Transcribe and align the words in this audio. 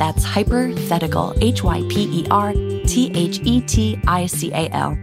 That's 0.00 0.24
Hypothetical, 0.24 1.34
H 1.42 1.62
Y 1.62 1.82
P 1.90 2.22
E 2.22 2.26
R 2.30 2.54
T 2.86 3.12
H 3.14 3.38
E 3.44 3.60
T 3.60 4.00
I 4.06 4.24
C 4.24 4.50
A 4.50 4.70
L. 4.70 4.96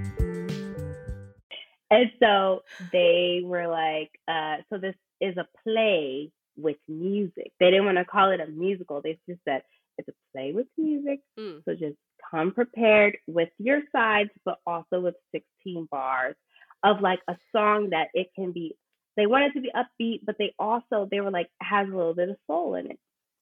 And 1.92 2.11
so 2.20 2.64
they 2.92 3.42
were 3.45 3.67
like, 3.67 4.10
uh, 4.27 4.64
so 4.72 4.80
this 4.80 4.95
is 5.22 5.38
a 5.38 5.45
play 5.64 6.32
with 6.58 6.77
music. 6.88 7.52
They 7.60 7.67
didn't 7.67 7.86
want 7.86 7.99
to 7.99 8.05
call 8.05 8.32
it 8.32 8.39
a 8.39 8.48
musical. 8.48 9.02
They 9.04 9.20
just 9.30 9.39
said 9.45 9.61
it's 9.99 10.10
a 10.10 10.14
play 10.33 10.52
with 10.52 10.66
music. 10.80 11.20
Mm. 11.39 11.64
So 11.66 11.73
just 11.73 11.98
come 12.32 12.52
prepared 12.52 13.20
with 13.27 13.49
your 13.60 13.82
sides, 13.92 14.32
but 14.45 14.58
also 14.66 14.99
with 14.99 15.16
16 15.32 15.88
bars 15.92 16.36
of 16.83 17.02
like 17.02 17.20
a 17.27 17.38
song 17.55 17.92
that 17.92 18.08
it 18.16 18.30
can 18.36 18.52
be. 18.52 18.76
They 19.16 19.27
wanted 19.27 19.54
to 19.54 19.61
be 19.61 19.72
upbeat, 19.76 20.22
but 20.26 20.38
they 20.39 20.55
also 20.58 21.08
they 21.10 21.20
were 21.20 21.32
like 21.32 21.49
has 21.61 21.88
a 21.88 21.95
little 21.95 22.16
bit 22.16 22.30
of 22.30 22.38
soul 22.48 22.73
in 22.73 22.89
it. 22.89 22.99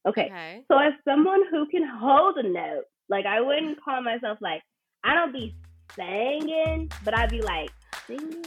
Okay. 0.07 0.25
okay. 0.25 0.63
So 0.67 0.77
as 0.77 0.93
someone 1.03 1.41
who 1.49 1.65
can 1.67 1.81
hold 1.83 2.37
a 2.37 2.43
note, 2.47 2.83
like 3.09 3.25
I 3.25 3.41
wouldn't 3.41 3.83
call 3.83 4.03
myself 4.03 4.37
like 4.39 4.61
I 5.03 5.15
don't 5.15 5.33
be 5.33 5.55
singing, 5.95 6.91
but 7.03 7.17
I'd 7.17 7.31
be 7.31 7.41
like 7.41 7.71
singing. 8.05 8.43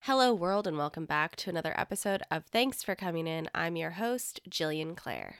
Hello, 0.00 0.34
world, 0.34 0.66
and 0.66 0.76
welcome 0.76 1.06
back 1.06 1.34
to 1.36 1.50
another 1.50 1.72
episode 1.78 2.22
of 2.30 2.44
Thanks 2.46 2.82
for 2.82 2.94
Coming 2.94 3.26
In. 3.26 3.48
I'm 3.54 3.76
your 3.76 3.92
host, 3.92 4.40
Jillian 4.50 4.96
Clare. 4.96 5.36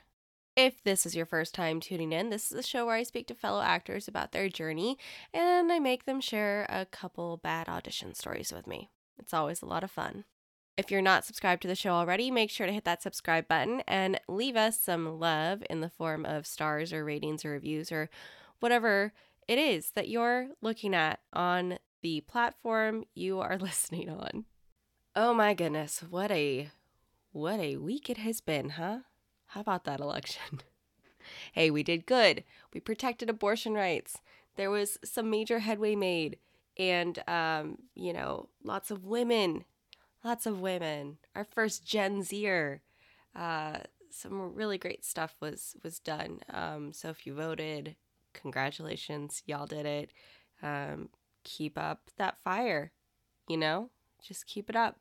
If 0.59 0.83
this 0.83 1.07
is 1.07 1.15
your 1.15 1.25
first 1.25 1.55
time 1.55 1.79
tuning 1.79 2.11
in, 2.11 2.31
this 2.31 2.51
is 2.51 2.59
a 2.59 2.65
show 2.65 2.85
where 2.85 2.97
I 2.97 3.05
speak 3.05 3.29
to 3.29 3.35
fellow 3.35 3.63
actors 3.63 4.09
about 4.09 4.33
their 4.33 4.49
journey 4.49 4.99
and 5.33 5.71
I 5.71 5.79
make 5.79 6.05
them 6.05 6.21
share 6.21 6.67
a 6.69 6.85
couple 6.85 7.37
bad 7.37 7.69
audition 7.69 8.13
stories 8.13 8.53
with 8.53 8.67
me. 8.67 8.89
It's 9.21 9.33
always 9.33 9.63
a 9.63 9.67
lot 9.67 9.85
of 9.85 9.93
fun. 9.93 10.25
If 10.77 10.91
you're 10.91 11.01
not 11.01 11.25
subscribed 11.25 11.63
to 11.63 11.69
the 11.69 11.77
show 11.77 11.93
already, 11.93 12.33
make 12.33 12.51
sure 12.51 12.67
to 12.67 12.73
hit 12.73 12.85
that 12.87 13.05
subscribe 13.05 13.47
button 13.47 13.83
and 13.87 14.19
leave 14.27 14.57
us 14.57 14.81
some 14.81 15.21
love 15.21 15.63
in 15.71 15.81
the 15.81 15.89
form 15.89 16.27
of 16.27 16.45
stars 16.45 16.93
or 16.93 17.05
ratings 17.05 17.45
or 17.45 17.51
reviews 17.51 17.93
or 17.93 18.11
whatever 18.59 19.13
it 19.47 19.59
is 19.59 19.93
that 19.93 20.09
you're 20.09 20.49
looking 20.61 20.93
at 20.93 21.21
on 21.33 21.79
the 22.03 22.21
platform 22.23 23.05
you 23.15 23.39
are 23.39 23.59
listening 23.61 24.11
on. 24.11 24.45
Oh 25.15 25.33
my 25.33 25.55
goodness, 25.55 26.03
what 26.11 26.33
a 26.33 26.73
what 27.31 27.61
a 27.61 27.77
week 27.77 28.11
it 28.11 28.19
has 28.19 28.41
been, 28.41 28.71
huh? 28.71 28.99
How 29.49 29.61
about 29.61 29.85
that 29.85 30.01
election? 30.01 30.61
hey, 31.53 31.71
we 31.71 31.83
did 31.83 32.07
good. 32.07 32.45
We 32.73 32.81
protected 32.81 33.29
abortion 33.31 33.75
rights. 33.75 34.19
There 34.57 34.71
was 34.71 34.99
some 35.05 35.31
major 35.31 35.61
headway 35.61 35.95
made 35.95 36.39
and 36.77 37.19
um, 37.29 37.79
you 37.95 38.13
know, 38.13 38.49
lots 38.63 38.91
of 38.91 39.05
women 39.05 39.65
lots 40.25 40.47
of 40.47 40.61
women. 40.61 41.19
Our 41.35 41.45
first 41.45 41.85
Gen 41.87 42.23
Zer. 42.23 42.83
Uh, 43.35 43.79
some 44.11 44.55
really 44.55 44.79
great 44.79 45.05
stuff 45.05 45.35
was 45.41 45.77
was 45.83 45.99
done. 45.99 46.41
Um, 46.53 46.93
so 46.93 47.09
if 47.11 47.27
you 47.27 47.35
voted, 47.35 47.97
congratulations, 48.33 49.43
y'all 49.47 49.67
did 49.67 49.87
it. 49.87 50.11
Um, 50.63 51.11
keep 51.45 51.79
up 51.79 52.11
that 52.17 52.39
fire. 52.43 52.93
You 53.49 53.57
know, 53.57 53.91
just 54.23 54.47
keep 54.47 54.69
it 54.69 54.77
up. 54.77 54.97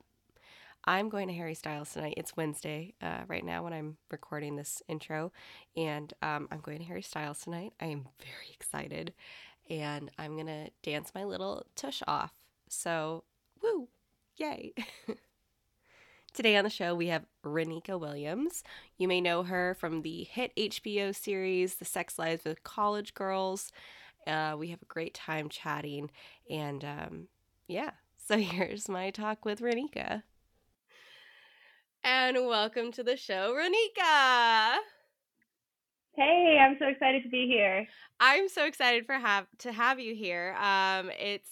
I'm 0.87 1.09
going 1.09 1.27
to 1.27 1.33
Harry 1.33 1.53
Styles 1.53 1.91
tonight. 1.91 2.13
It's 2.15 2.37
Wednesday 2.37 2.93
uh, 3.01 3.23
right 3.27 3.43
now 3.43 3.61
when 3.61 3.73
I'm 3.73 3.97
recording 4.09 4.55
this 4.55 4.81
intro, 4.87 5.33
and 5.75 6.13
um, 6.21 6.47
I'm 6.49 6.61
going 6.61 6.79
to 6.79 6.85
Harry 6.85 7.01
Styles 7.01 7.41
tonight. 7.41 7.73
I 7.81 7.87
am 7.87 8.07
very 8.21 8.53
excited, 8.53 9.13
and 9.69 10.09
I'm 10.17 10.37
gonna 10.37 10.69
dance 10.83 11.11
my 11.13 11.25
little 11.25 11.65
tush 11.75 12.01
off. 12.07 12.31
So, 12.69 13.25
woo! 13.61 13.89
Yay! 14.37 14.75
Today 16.33 16.55
on 16.55 16.63
the 16.63 16.69
show, 16.69 16.95
we 16.95 17.07
have 17.07 17.25
Renika 17.43 17.99
Williams. 17.99 18.63
You 18.97 19.09
may 19.09 19.19
know 19.19 19.43
her 19.43 19.75
from 19.77 20.03
the 20.03 20.23
hit 20.23 20.55
HBO 20.55 21.13
series, 21.13 21.75
The 21.75 21.85
Sex 21.85 22.17
Lives 22.17 22.45
of 22.45 22.63
College 22.63 23.13
Girls. 23.13 23.73
Uh, 24.25 24.55
we 24.57 24.69
have 24.69 24.81
a 24.81 24.85
great 24.85 25.13
time 25.13 25.49
chatting, 25.49 26.11
and 26.49 26.85
um, 26.85 27.27
yeah, 27.67 27.89
so 28.25 28.37
here's 28.37 28.87
my 28.87 29.09
talk 29.09 29.43
with 29.43 29.59
Renika. 29.59 30.23
And 32.03 32.47
welcome 32.47 32.91
to 32.93 33.03
the 33.03 33.17
show, 33.17 33.53
Renika. 33.53 34.77
Hey, 36.15 36.57
I'm 36.59 36.75
so 36.79 36.87
excited 36.87 37.23
to 37.23 37.29
be 37.29 37.47
here. 37.47 37.85
I'm 38.19 38.49
so 38.49 38.65
excited 38.65 39.05
for 39.05 39.13
have 39.13 39.45
to 39.59 39.71
have 39.71 39.99
you 39.99 40.15
here. 40.15 40.55
Um, 40.59 41.11
it's 41.19 41.49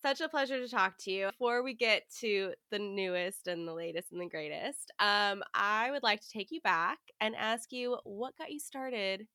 such 0.00 0.20
a 0.20 0.28
pleasure 0.28 0.58
to 0.58 0.68
talk 0.68 0.94
to 1.00 1.10
you. 1.10 1.26
Before 1.26 1.62
we 1.62 1.74
get 1.74 2.04
to 2.20 2.52
the 2.70 2.78
newest 2.78 3.46
and 3.46 3.66
the 3.66 3.74
latest 3.74 4.12
and 4.12 4.20
the 4.20 4.28
greatest, 4.28 4.92
um, 5.00 5.42
I 5.54 5.90
would 5.90 6.02
like 6.02 6.20
to 6.20 6.30
take 6.30 6.50
you 6.50 6.60
back 6.62 6.98
and 7.20 7.34
ask 7.36 7.72
you 7.72 7.98
what 8.04 8.36
got 8.38 8.50
you 8.50 8.58
started 8.58 9.26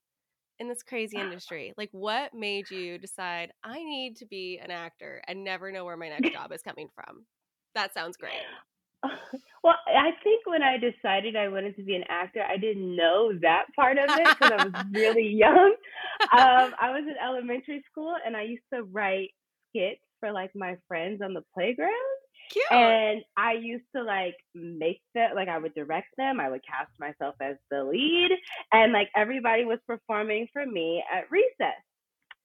in 0.60 0.68
this 0.70 0.84
crazy 0.84 1.18
industry? 1.20 1.74
Like, 1.78 1.90
what 1.92 2.34
made 2.34 2.72
you 2.72 2.98
decide 2.98 3.52
I 3.64 3.84
need 3.84 4.16
to 4.18 4.26
be 4.26 4.60
an 4.64 4.72
actor 4.72 5.22
and 5.28 5.44
never 5.44 5.72
know 5.72 5.84
where 5.84 5.98
my 5.98 6.10
next 6.10 6.32
job 6.34 6.52
is 6.54 6.62
coming 6.62 6.88
from? 6.96 7.26
That 7.76 7.94
sounds 7.94 8.18
great. 8.18 8.34
Well, 9.64 9.76
I 9.88 10.12
think 10.24 10.46
when 10.48 10.64
I 10.64 10.78
decided 10.78 11.36
I 11.36 11.48
wanted 11.48 11.76
to 11.76 11.84
be 11.84 11.96
an 11.96 12.04
actor, 12.10 12.42
I 12.42 12.58
didn't 12.58 12.96
know 12.96 13.32
that 13.42 13.66
part 13.76 13.98
of 14.00 14.06
it 14.10 14.28
because 14.28 14.52
I 14.52 14.66
was 14.66 14.86
really 14.94 15.28
young. 15.28 15.76
Um, 16.34 16.74
I 16.80 16.90
was 16.90 17.04
in 17.08 17.16
elementary 17.24 17.84
school 17.92 18.16
and 18.26 18.36
I 18.36 18.44
used 18.44 18.64
to 18.74 18.84
write 18.84 19.30
skits 19.70 20.02
for 20.20 20.32
like 20.32 20.52
my 20.56 20.78
friends 20.88 21.22
on 21.24 21.34
the 21.34 21.44
playground. 21.54 21.92
Cute. 22.52 22.72
And 22.72 23.22
I 23.38 23.54
used 23.54 23.86
to 23.96 24.04
like 24.04 24.36
make 24.56 25.02
them, 25.14 25.32
like 25.36 25.48
I 25.48 25.58
would 25.58 25.74
direct 25.74 26.10
them. 26.18 26.40
I 26.40 26.50
would 26.50 26.62
cast 26.66 26.92
myself 27.00 27.36
as 27.42 27.56
the 27.70 27.84
lead, 27.84 28.32
and 28.74 28.92
like 28.92 29.10
everybody 29.16 29.64
was 29.64 29.80
performing 29.88 30.48
for 30.52 30.66
me 30.66 31.04
at 31.14 31.32
recess. 31.32 31.82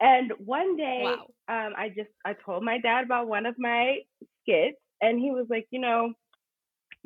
And 0.00 0.32
one 0.44 0.76
day, 0.76 1.02
wow. 1.04 1.26
um, 1.48 1.72
I 1.76 1.88
just 1.88 2.10
I 2.24 2.34
told 2.34 2.62
my 2.62 2.78
dad 2.78 3.04
about 3.04 3.26
one 3.26 3.46
of 3.46 3.56
my 3.58 3.98
skits, 4.42 4.78
and 5.00 5.18
he 5.18 5.30
was 5.32 5.46
like, 5.50 5.66
you 5.70 5.80
know, 5.80 6.12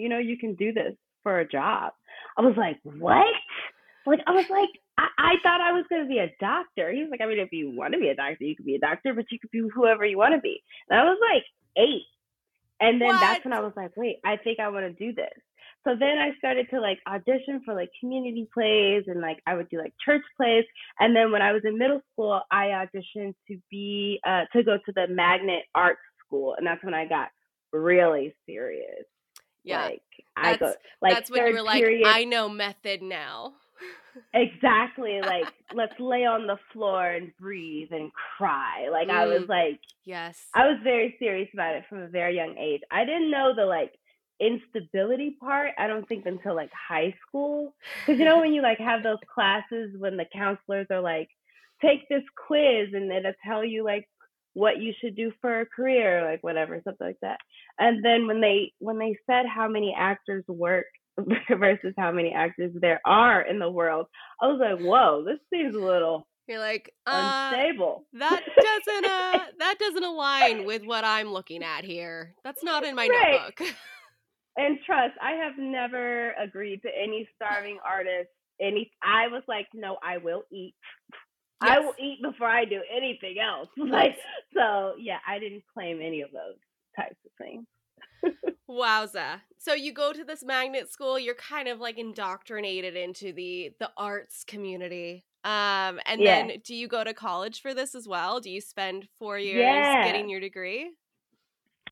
you 0.00 0.08
know, 0.08 0.18
you 0.18 0.38
can 0.38 0.54
do 0.54 0.72
this 0.72 0.94
for 1.22 1.40
a 1.40 1.48
job. 1.48 1.92
I 2.38 2.42
was 2.42 2.56
like, 2.56 2.78
what? 2.84 3.26
Like 4.06 4.20
I 4.26 4.32
was 4.32 4.46
like, 4.50 4.70
I, 4.98 5.08
I 5.18 5.34
thought 5.42 5.60
I 5.60 5.72
was 5.72 5.84
going 5.88 6.02
to 6.02 6.08
be 6.08 6.18
a 6.18 6.32
doctor. 6.40 6.90
He 6.92 7.02
was 7.02 7.10
like, 7.10 7.20
I 7.20 7.26
mean, 7.26 7.38
if 7.38 7.52
you 7.52 7.70
want 7.70 7.92
to 7.94 8.00
be 8.00 8.08
a 8.08 8.14
doctor, 8.16 8.44
you 8.44 8.56
could 8.56 8.66
be 8.66 8.76
a 8.76 8.80
doctor, 8.80 9.14
but 9.14 9.26
you 9.30 9.38
could 9.38 9.50
be 9.50 9.62
whoever 9.74 10.04
you 10.04 10.18
want 10.18 10.34
to 10.34 10.40
be. 10.40 10.62
And 10.88 10.98
I 10.98 11.04
was 11.04 11.18
like 11.20 11.44
eight. 11.76 12.06
And 12.80 13.00
then 13.00 13.08
What? 13.08 13.20
that's 13.20 13.44
when 13.44 13.52
I 13.52 13.60
was 13.60 13.74
like, 13.76 13.96
wait, 13.96 14.16
I 14.24 14.36
think 14.38 14.58
I 14.58 14.68
want 14.68 14.86
to 14.86 14.92
do 14.92 15.14
this. 15.14 15.32
So 15.84 15.96
then 15.98 16.18
I 16.18 16.36
started 16.38 16.68
to 16.70 16.80
like 16.80 16.98
audition 17.06 17.62
for 17.64 17.74
like 17.74 17.90
community 18.00 18.48
plays 18.52 19.04
and 19.06 19.20
like 19.20 19.38
I 19.46 19.54
would 19.54 19.68
do 19.70 19.78
like 19.78 19.94
church 20.04 20.22
plays. 20.36 20.64
And 20.98 21.16
then 21.16 21.32
when 21.32 21.42
I 21.42 21.52
was 21.52 21.62
in 21.64 21.78
middle 21.78 22.02
school, 22.12 22.42
I 22.50 22.66
auditioned 22.66 23.34
to 23.48 23.58
be 23.70 24.20
uh 24.26 24.44
to 24.52 24.62
go 24.62 24.76
to 24.76 24.92
the 24.94 25.08
Magnet 25.08 25.64
Art 25.74 25.98
School, 26.26 26.54
and 26.56 26.66
that's 26.66 26.84
when 26.84 26.94
I 26.94 27.06
got 27.06 27.28
really 27.72 28.34
serious. 28.46 29.04
Yeah. 29.64 29.84
Like 29.84 30.02
I 30.36 30.56
go 30.56 30.66
That's- 30.66 30.76
like 31.02 31.14
That's 31.14 31.30
when 31.30 31.46
you 31.46 31.54
were 31.54 31.62
like, 31.62 31.82
period, 31.82 32.06
I 32.06 32.24
know 32.24 32.48
method 32.48 33.02
now. 33.02 33.54
exactly 34.34 35.20
like 35.20 35.52
let's 35.74 35.98
lay 35.98 36.24
on 36.24 36.46
the 36.46 36.58
floor 36.72 37.06
and 37.10 37.32
breathe 37.38 37.88
and 37.92 38.10
cry. 38.36 38.88
Like 38.90 39.08
I 39.08 39.26
was 39.26 39.42
Mm. 39.42 39.48
like 39.48 39.80
Yes. 40.04 40.48
I 40.54 40.66
was 40.66 40.78
very 40.82 41.14
serious 41.18 41.48
about 41.52 41.76
it 41.76 41.84
from 41.88 41.98
a 42.00 42.08
very 42.08 42.34
young 42.36 42.56
age. 42.58 42.80
I 42.90 43.04
didn't 43.04 43.30
know 43.30 43.52
the 43.54 43.64
like 43.66 43.92
instability 44.40 45.36
part. 45.40 45.70
I 45.78 45.86
don't 45.86 46.08
think 46.08 46.26
until 46.26 46.54
like 46.56 46.70
high 46.72 47.14
school, 47.28 47.74
because 48.06 48.18
you 48.18 48.24
know 48.24 48.38
when 48.40 48.52
you 48.54 48.62
like 48.62 48.78
have 48.78 49.02
those 49.02 49.18
classes 49.32 49.94
when 49.98 50.16
the 50.16 50.24
counselors 50.32 50.86
are 50.90 51.00
like, 51.00 51.28
take 51.82 52.08
this 52.08 52.22
quiz 52.46 52.88
and 52.94 53.12
it'll 53.12 53.32
tell 53.46 53.64
you 53.64 53.84
like 53.84 54.08
what 54.54 54.78
you 54.80 54.92
should 55.00 55.16
do 55.16 55.32
for 55.40 55.60
a 55.60 55.66
career, 55.66 56.24
like 56.24 56.42
whatever, 56.42 56.80
something 56.84 57.06
like 57.06 57.20
that. 57.22 57.38
And 57.78 58.04
then 58.04 58.26
when 58.26 58.40
they 58.40 58.72
when 58.78 58.98
they 58.98 59.16
said 59.26 59.46
how 59.46 59.68
many 59.68 59.94
actors 59.96 60.44
work 60.48 60.86
versus 61.50 61.94
how 61.98 62.12
many 62.12 62.32
actors 62.32 62.72
there 62.80 63.00
are 63.04 63.42
in 63.42 63.58
the 63.58 63.70
world, 63.70 64.06
I 64.40 64.46
was 64.46 64.60
like, 64.60 64.84
whoa, 64.84 65.24
this 65.24 65.38
seems 65.52 65.74
a 65.74 65.78
little 65.78 66.26
You're 66.48 66.58
like, 66.58 66.92
uh, 67.06 67.16
unstable. 67.50 68.04
that 68.14 68.42
doesn't 68.60 69.04
uh 69.04 69.44
that 69.58 69.76
doesn't 69.78 70.04
align 70.04 70.64
with 70.64 70.84
what 70.84 71.04
I'm 71.04 71.28
looking 71.32 71.62
at 71.62 71.84
here. 71.84 72.34
That's 72.44 72.62
not 72.62 72.84
in 72.84 72.94
my 72.96 73.06
Right. 73.08 73.42
notebook. 73.42 73.60
and 74.56 74.78
trust, 74.84 75.14
I 75.22 75.32
have 75.32 75.54
never 75.58 76.32
agreed 76.32 76.82
to 76.82 76.88
any 76.88 77.28
starving 77.36 77.78
artist. 77.88 78.28
Any, 78.60 78.90
I 79.02 79.28
was 79.28 79.42
like, 79.48 79.66
no, 79.72 79.96
I 80.04 80.18
will 80.18 80.42
eat. 80.52 80.74
I 81.60 81.78
will 81.80 81.94
eat 81.98 82.20
before 82.22 82.48
I 82.48 82.64
do 82.64 82.80
anything 82.94 83.36
else. 83.38 83.68
Like, 83.76 84.16
so 84.54 84.94
yeah, 84.98 85.18
I 85.26 85.38
didn't 85.38 85.64
claim 85.72 86.00
any 86.02 86.22
of 86.22 86.30
those 86.32 86.56
types 86.96 87.16
of 87.24 87.30
things. 87.38 87.66
Wowza. 88.68 89.40
So 89.58 89.74
you 89.74 89.92
go 89.92 90.12
to 90.12 90.24
this 90.24 90.44
magnet 90.44 90.90
school, 90.92 91.18
you're 91.18 91.34
kind 91.34 91.68
of 91.68 91.80
like 91.80 91.98
indoctrinated 91.98 92.96
into 92.96 93.32
the 93.32 93.72
the 93.80 93.90
arts 93.96 94.44
community. 94.44 95.24
Um 95.44 96.00
and 96.06 96.20
Yeah. 96.20 96.46
then 96.48 96.60
do 96.64 96.74
you 96.74 96.86
go 96.86 97.02
to 97.02 97.12
college 97.14 97.60
for 97.62 97.74
this 97.74 97.94
as 97.94 98.06
well? 98.06 98.40
Do 98.40 98.50
you 98.50 98.60
spend 98.60 99.08
4 99.18 99.38
years 99.38 99.96
Yeah. 99.96 100.04
getting 100.04 100.28
your 100.28 100.40
degree? 100.40 100.90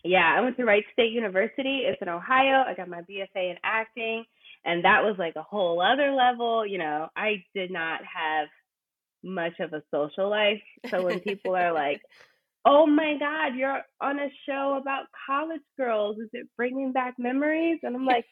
Yeah, 0.05 0.35
I 0.37 0.41
went 0.41 0.57
to 0.59 0.65
Wright 0.65 0.85
State 0.93 1.13
University. 1.13 1.81
It's 1.85 2.01
in 2.01 2.09
Ohio. 2.09 2.63
I 2.67 2.75
got 2.75 2.89
my 2.89 3.03
BFA 3.03 3.51
in 3.51 3.57
acting, 3.65 4.25
and 4.65 4.85
that 4.85 5.03
was 5.03 5.17
like 5.19 5.35
a 5.37 5.43
whole 5.43 5.81
other 5.83 6.13
level. 6.13 6.65
You 6.65 6.79
know, 6.79 7.09
I 7.17 7.45
did 7.55 7.71
not 7.73 8.01
have 8.05 8.49
much 9.23 9.55
of 9.61 9.73
a 9.73 9.83
social 9.93 10.31
life. 10.31 10.63
So 10.91 11.05
when 11.05 11.21
people 11.21 11.57
are 11.57 11.73
like, 11.73 12.01
"Oh 12.65 12.87
my 12.87 13.17
God, 13.19 13.57
you're 13.57 13.83
on 14.01 14.19
a 14.19 14.29
show 14.47 14.79
about 14.81 15.07
college 15.27 15.61
girls. 15.77 16.19
Is 16.19 16.29
it 16.33 16.49
bringing 16.57 16.93
back 16.93 17.15
memories?" 17.19 17.79
And 17.83 17.97
I'm 17.97 18.07
like, 18.07 18.27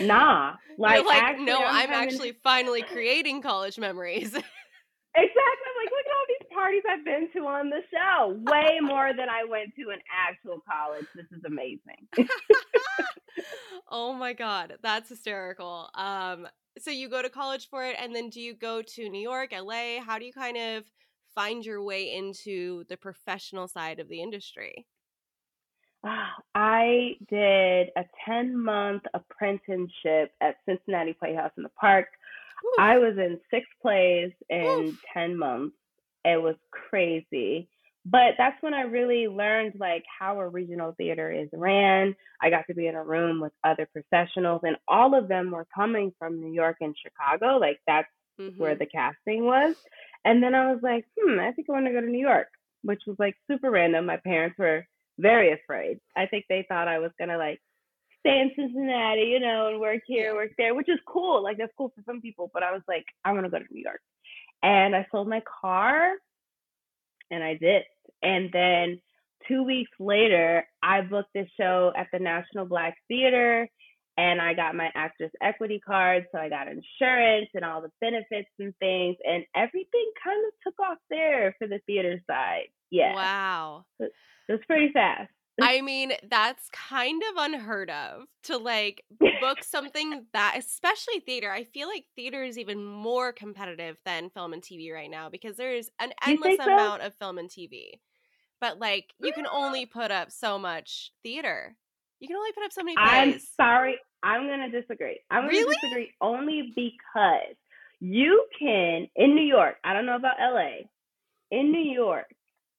"Nah, 0.00 0.54
like, 0.78 1.04
like, 1.04 1.22
actually, 1.22 1.44
no, 1.46 1.58
I'm, 1.58 1.88
having- 1.88 2.08
actually 2.08 2.32
finally 2.42 2.82
creating 2.82 3.42
college 3.42 3.78
memories. 3.78 4.28
exactly. 4.28 4.46
I'm 5.16 5.76
like, 5.84 5.92
parties 6.52 6.82
I've 6.88 7.04
been 7.04 7.28
to 7.34 7.46
on 7.46 7.70
the 7.70 7.82
show. 7.90 8.36
Way 8.50 8.78
more 8.80 9.12
than 9.16 9.28
I 9.28 9.44
went 9.48 9.74
to 9.76 9.90
an 9.90 10.00
actual 10.10 10.62
college. 10.70 11.06
This 11.14 11.26
is 11.32 11.44
amazing." 11.44 12.08
oh 13.90 14.12
my 14.12 14.32
god, 14.32 14.74
that's 14.82 15.08
hysterical. 15.08 15.88
Um 15.94 16.46
so 16.78 16.90
you 16.90 17.08
go 17.08 17.20
to 17.20 17.28
college 17.28 17.68
for 17.68 17.84
it 17.84 17.96
and 17.98 18.14
then 18.14 18.30
do 18.30 18.40
you 18.40 18.54
go 18.54 18.82
to 18.82 19.08
New 19.08 19.20
York, 19.20 19.52
LA? 19.52 20.00
How 20.00 20.18
do 20.18 20.24
you 20.24 20.32
kind 20.32 20.56
of 20.56 20.84
find 21.34 21.64
your 21.64 21.82
way 21.82 22.12
into 22.14 22.84
the 22.88 22.96
professional 22.96 23.68
side 23.68 23.98
of 23.98 24.08
the 24.08 24.22
industry? 24.22 24.86
I 26.54 27.16
did 27.28 27.88
a 27.96 28.04
10 28.26 28.56
month 28.56 29.02
apprenticeship 29.14 30.32
at 30.40 30.56
Cincinnati 30.66 31.12
Playhouse 31.12 31.52
in 31.56 31.62
the 31.62 31.70
Park. 31.70 32.06
Oof. 32.64 32.74
I 32.78 32.98
was 32.98 33.14
in 33.16 33.38
six 33.50 33.66
plays 33.80 34.32
in 34.48 34.88
Oof. 34.88 35.00
10 35.14 35.38
months. 35.38 35.76
It 36.24 36.40
was 36.40 36.56
crazy. 36.70 37.68
But 38.06 38.34
that's 38.38 38.60
when 38.62 38.72
I 38.72 38.82
really 38.82 39.28
learned 39.28 39.74
like 39.78 40.04
how 40.18 40.40
a 40.40 40.48
regional 40.48 40.92
theater 40.92 41.30
is 41.30 41.48
ran. 41.52 42.16
I 42.40 42.48
got 42.48 42.66
to 42.68 42.74
be 42.74 42.86
in 42.86 42.94
a 42.94 43.04
room 43.04 43.40
with 43.40 43.52
other 43.62 43.86
professionals 43.92 44.62
and 44.64 44.76
all 44.88 45.14
of 45.14 45.28
them 45.28 45.50
were 45.50 45.66
coming 45.74 46.12
from 46.18 46.40
New 46.40 46.50
York 46.52 46.78
and 46.80 46.96
Chicago. 46.96 47.58
Like 47.58 47.78
that's 47.86 48.08
where 48.56 48.74
Mhm. 48.74 48.78
the 48.78 48.86
casting 48.86 49.44
was. 49.44 49.76
And 50.24 50.42
then 50.42 50.54
I 50.54 50.72
was 50.72 50.82
like, 50.82 51.04
hmm, 51.18 51.38
I 51.40 51.52
think 51.52 51.68
I 51.68 51.72
want 51.72 51.86
to 51.86 51.92
go 51.92 52.00
to 52.00 52.06
New 52.06 52.26
York, 52.26 52.48
which 52.82 53.02
was 53.06 53.18
like 53.18 53.36
super 53.46 53.70
random. 53.70 54.06
My 54.06 54.16
parents 54.16 54.58
were 54.58 54.86
very 55.18 55.52
afraid. 55.52 56.00
I 56.16 56.24
think 56.24 56.46
they 56.48 56.62
thought 56.68 56.88
I 56.88 56.98
was 57.00 57.12
gonna 57.18 57.36
like 57.36 57.60
stay 58.20 58.40
in 58.40 58.50
Cincinnati, 58.56 59.22
you 59.24 59.40
know, 59.40 59.68
and 59.68 59.78
work 59.80 60.00
here, 60.06 60.34
work 60.34 60.52
there, 60.56 60.74
which 60.74 60.88
is 60.88 60.98
cool. 61.06 61.42
Like 61.42 61.58
that's 61.58 61.72
cool 61.76 61.90
for 61.94 62.02
some 62.06 62.22
people. 62.22 62.50
But 62.54 62.62
I 62.62 62.72
was 62.72 62.82
like, 62.88 63.04
I 63.26 63.32
want 63.32 63.44
to 63.44 63.50
go 63.50 63.58
to 63.58 63.64
New 63.70 63.82
York. 63.82 64.00
And 64.62 64.94
I 64.94 65.06
sold 65.10 65.28
my 65.28 65.42
car 65.60 66.12
and 67.30 67.42
I 67.42 67.54
did. 67.54 67.82
And 68.22 68.50
then 68.52 69.00
two 69.48 69.62
weeks 69.62 69.90
later, 69.98 70.66
I 70.82 71.00
booked 71.00 71.34
a 71.36 71.50
show 71.58 71.92
at 71.96 72.08
the 72.12 72.18
National 72.18 72.66
Black 72.66 72.96
Theater 73.08 73.68
and 74.16 74.40
I 74.40 74.52
got 74.54 74.74
my 74.74 74.90
actress 74.94 75.30
equity 75.40 75.80
card. 75.84 76.26
So 76.32 76.38
I 76.38 76.48
got 76.48 76.68
insurance 76.68 77.48
and 77.54 77.64
all 77.64 77.80
the 77.80 77.90
benefits 78.00 78.50
and 78.58 78.74
things. 78.78 79.16
And 79.24 79.44
everything 79.56 80.12
kind 80.22 80.44
of 80.46 80.52
took 80.62 80.78
off 80.80 80.98
there 81.08 81.54
for 81.58 81.66
the 81.66 81.80
theater 81.86 82.20
side. 82.28 82.68
Yeah. 82.90 83.14
Wow. 83.14 83.84
It 83.98 84.12
was 84.48 84.60
pretty 84.66 84.92
fast. 84.92 85.30
I 85.62 85.80
mean, 85.80 86.12
that's 86.28 86.68
kind 86.70 87.22
of 87.30 87.42
unheard 87.44 87.90
of 87.90 88.24
to 88.44 88.56
like 88.58 89.04
book 89.40 89.58
something 89.62 90.26
that, 90.32 90.56
especially 90.58 91.20
theater. 91.20 91.50
I 91.50 91.64
feel 91.64 91.88
like 91.88 92.04
theater 92.16 92.42
is 92.42 92.58
even 92.58 92.84
more 92.84 93.32
competitive 93.32 93.96
than 94.04 94.30
film 94.30 94.52
and 94.52 94.62
TV 94.62 94.92
right 94.92 95.10
now 95.10 95.28
because 95.28 95.56
there's 95.56 95.88
an 96.00 96.12
endless 96.26 96.56
so? 96.58 96.72
amount 96.72 97.02
of 97.02 97.14
film 97.14 97.38
and 97.38 97.48
TV. 97.48 98.00
But 98.60 98.78
like, 98.78 99.06
you 99.20 99.32
can 99.32 99.46
only 99.52 99.86
put 99.86 100.10
up 100.10 100.30
so 100.30 100.58
much 100.58 101.12
theater. 101.22 101.76
You 102.20 102.28
can 102.28 102.36
only 102.36 102.52
put 102.52 102.64
up 102.64 102.72
so 102.72 102.82
many 102.82 102.96
I'm 102.98 103.38
sorry. 103.56 103.98
I'm 104.22 104.46
going 104.46 104.70
to 104.70 104.80
disagree. 104.80 105.20
I'm 105.30 105.44
going 105.44 105.54
to 105.54 105.60
Really? 105.60 105.74
disagree 105.82 106.12
only 106.20 106.72
because 106.76 107.56
you 108.00 108.46
can, 108.58 109.08
in 109.16 109.34
New 109.34 109.44
York, 109.46 109.76
I 109.84 109.94
don't 109.94 110.06
know 110.06 110.16
about 110.16 110.36
LA, 110.38 110.82
in 111.50 111.72
New 111.72 111.90
York, 111.92 112.26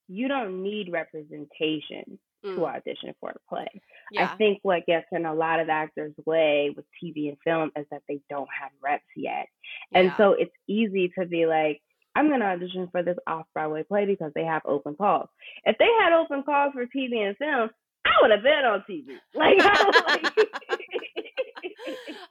you 0.07 0.27
don't 0.27 0.61
need 0.61 0.91
representation 0.91 2.19
to 2.43 2.61
Mm, 2.61 2.75
audition 2.75 3.13
for 3.19 3.29
a 3.29 3.39
play. 3.49 3.67
yeah. 4.11 4.31
I 4.33 4.35
think 4.37 4.59
what 4.63 4.85
gets 4.85 5.05
in 5.11 5.25
a 5.25 5.33
lot 5.33 5.59
of 5.59 5.69
actors' 5.69 6.13
way 6.25 6.73
with 6.75 6.85
TV 7.03 7.29
and 7.29 7.37
film 7.43 7.71
is 7.75 7.85
that 7.91 8.01
they 8.07 8.19
don't 8.29 8.49
have 8.59 8.71
reps 8.81 9.03
yet. 9.15 9.47
And 9.93 10.07
yeah. 10.07 10.17
so 10.17 10.33
it's 10.33 10.51
easy 10.67 11.11
to 11.19 11.25
be 11.25 11.45
like, 11.45 11.81
I'm 12.15 12.27
going 12.27 12.41
to 12.41 12.45
audition 12.47 12.89
for 12.91 13.03
this 13.03 13.17
off 13.27 13.45
Broadway 13.53 13.83
play 13.83 14.05
because 14.05 14.31
they 14.35 14.43
have 14.43 14.63
open 14.65 14.95
calls. 14.95 15.29
If 15.65 15.77
they 15.77 15.87
had 16.01 16.13
open 16.13 16.43
calls 16.43 16.73
for 16.73 16.85
TV 16.85 17.25
and 17.25 17.37
film, 17.37 17.69
I 18.05 18.11
would 18.21 18.31
have 18.31 18.43
been 18.43 18.65
on 18.65 18.83
TV. 18.89 19.15
Like, 19.33 19.57
I 19.59 20.01
like 20.07 20.49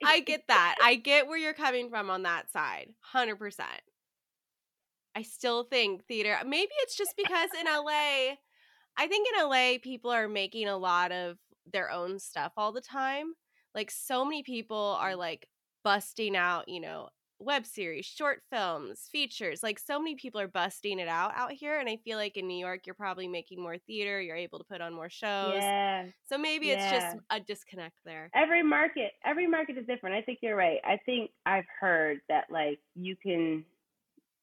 I 0.05 0.21
get 0.21 0.43
that. 0.49 0.77
I 0.83 0.97
get 0.97 1.27
where 1.27 1.39
you're 1.39 1.55
coming 1.55 1.89
from 1.91 2.11
on 2.11 2.23
that 2.25 2.51
side. 2.53 2.89
100%. 3.15 3.61
I 5.17 5.23
still 5.23 5.65
think 5.65 6.05
theater, 6.07 6.37
maybe 6.47 6.71
it's 6.83 6.97
just 6.97 7.15
because 7.17 7.49
in 7.59 7.67
LA, 7.67 8.37
I 8.97 9.07
think 9.07 9.29
in 9.29 9.49
LA, 9.49 9.79
people 9.83 10.11
are 10.11 10.29
making 10.29 10.69
a 10.69 10.77
lot 10.77 11.13
of 11.13 11.39
their 11.73 11.91
own 11.91 12.19
stuff 12.19 12.53
all 12.57 12.73
the 12.73 12.81
time. 12.81 13.35
like 13.75 13.91
so 13.91 14.25
many 14.25 14.43
people 14.43 14.97
are 15.01 15.11
mm-hmm. 15.11 15.21
like 15.21 15.49
busting 15.85 16.37
out, 16.37 16.69
you 16.69 16.81
know, 16.81 17.09
web 17.39 17.65
series, 17.65 18.05
short 18.05 18.43
films, 18.53 19.09
features. 19.11 19.63
Like 19.63 19.79
so 19.79 19.99
many 19.99 20.15
people 20.15 20.41
are 20.41 20.49
busting 20.49 20.99
it 20.99 21.09
out 21.09 21.33
out 21.35 21.53
here. 21.53 21.79
And 21.79 21.89
I 21.89 21.97
feel 21.97 22.19
like 22.19 22.37
in 22.37 22.47
New 22.47 22.59
York, 22.59 22.81
you're 22.85 22.95
probably 22.95 23.29
making 23.29 23.63
more 23.63 23.79
theater. 23.79 24.21
You're 24.21 24.37
able 24.37 24.59
to 24.59 24.65
put 24.65 24.81
on 24.81 24.93
more 24.93 25.09
shows. 25.09 25.55
Yeah. 25.57 26.07
So 26.29 26.37
maybe 26.37 26.67
yeah. 26.67 26.75
it's 26.75 26.91
just 26.91 27.17
a 27.31 27.41
disconnect 27.41 27.97
there. 28.05 28.31
Every 28.35 28.63
market, 28.63 29.13
every 29.25 29.47
market 29.47 29.79
is 29.79 29.87
different. 29.87 30.17
I 30.17 30.23
think 30.23 30.41
you're 30.43 30.57
right. 30.57 30.79
I 30.85 30.99
think 31.07 31.31
I've 31.47 31.65
heard 31.81 32.21
that 32.29 32.45
like 32.51 32.81
you 32.95 33.17
can, 33.17 33.65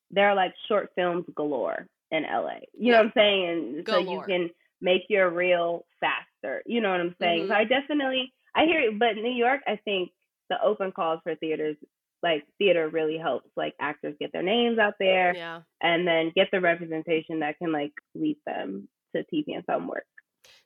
there 0.09 0.29
are 0.29 0.35
like 0.35 0.53
short 0.67 0.91
films 0.95 1.25
galore 1.35 1.87
in 2.11 2.23
LA. 2.23 2.59
You 2.77 2.91
know 2.91 2.99
what 2.99 3.05
I'm 3.07 3.11
saying? 3.15 3.49
And 3.49 3.85
galore. 3.85 4.05
so 4.05 4.11
you 4.11 4.21
can 4.21 4.49
make 4.81 5.03
your 5.09 5.29
reel 5.29 5.85
faster. 5.99 6.61
You 6.65 6.81
know 6.81 6.91
what 6.91 7.01
I'm 7.01 7.15
saying? 7.21 7.41
Mm-hmm. 7.43 7.51
So 7.51 7.55
I 7.55 7.63
definitely, 7.63 8.33
I 8.55 8.65
hear 8.65 8.81
it. 8.81 8.99
But 8.99 9.15
New 9.15 9.31
York, 9.31 9.61
I 9.67 9.79
think 9.83 10.11
the 10.49 10.57
open 10.63 10.91
calls 10.91 11.19
for 11.23 11.35
theaters 11.35 11.77
like 12.23 12.43
theater 12.57 12.89
really 12.89 13.17
helps 13.17 13.49
like 13.55 13.73
actors 13.79 14.15
get 14.19 14.31
their 14.33 14.41
names 14.41 14.79
out 14.79 14.95
there 14.99 15.35
yeah. 15.35 15.61
and 15.81 16.07
then 16.07 16.31
get 16.35 16.47
the 16.51 16.59
representation 16.59 17.39
that 17.39 17.57
can 17.59 17.71
like 17.71 17.93
lead 18.15 18.37
them 18.45 18.87
to 19.15 19.23
TV 19.33 19.55
and 19.55 19.65
film 19.65 19.87
work. 19.87 20.05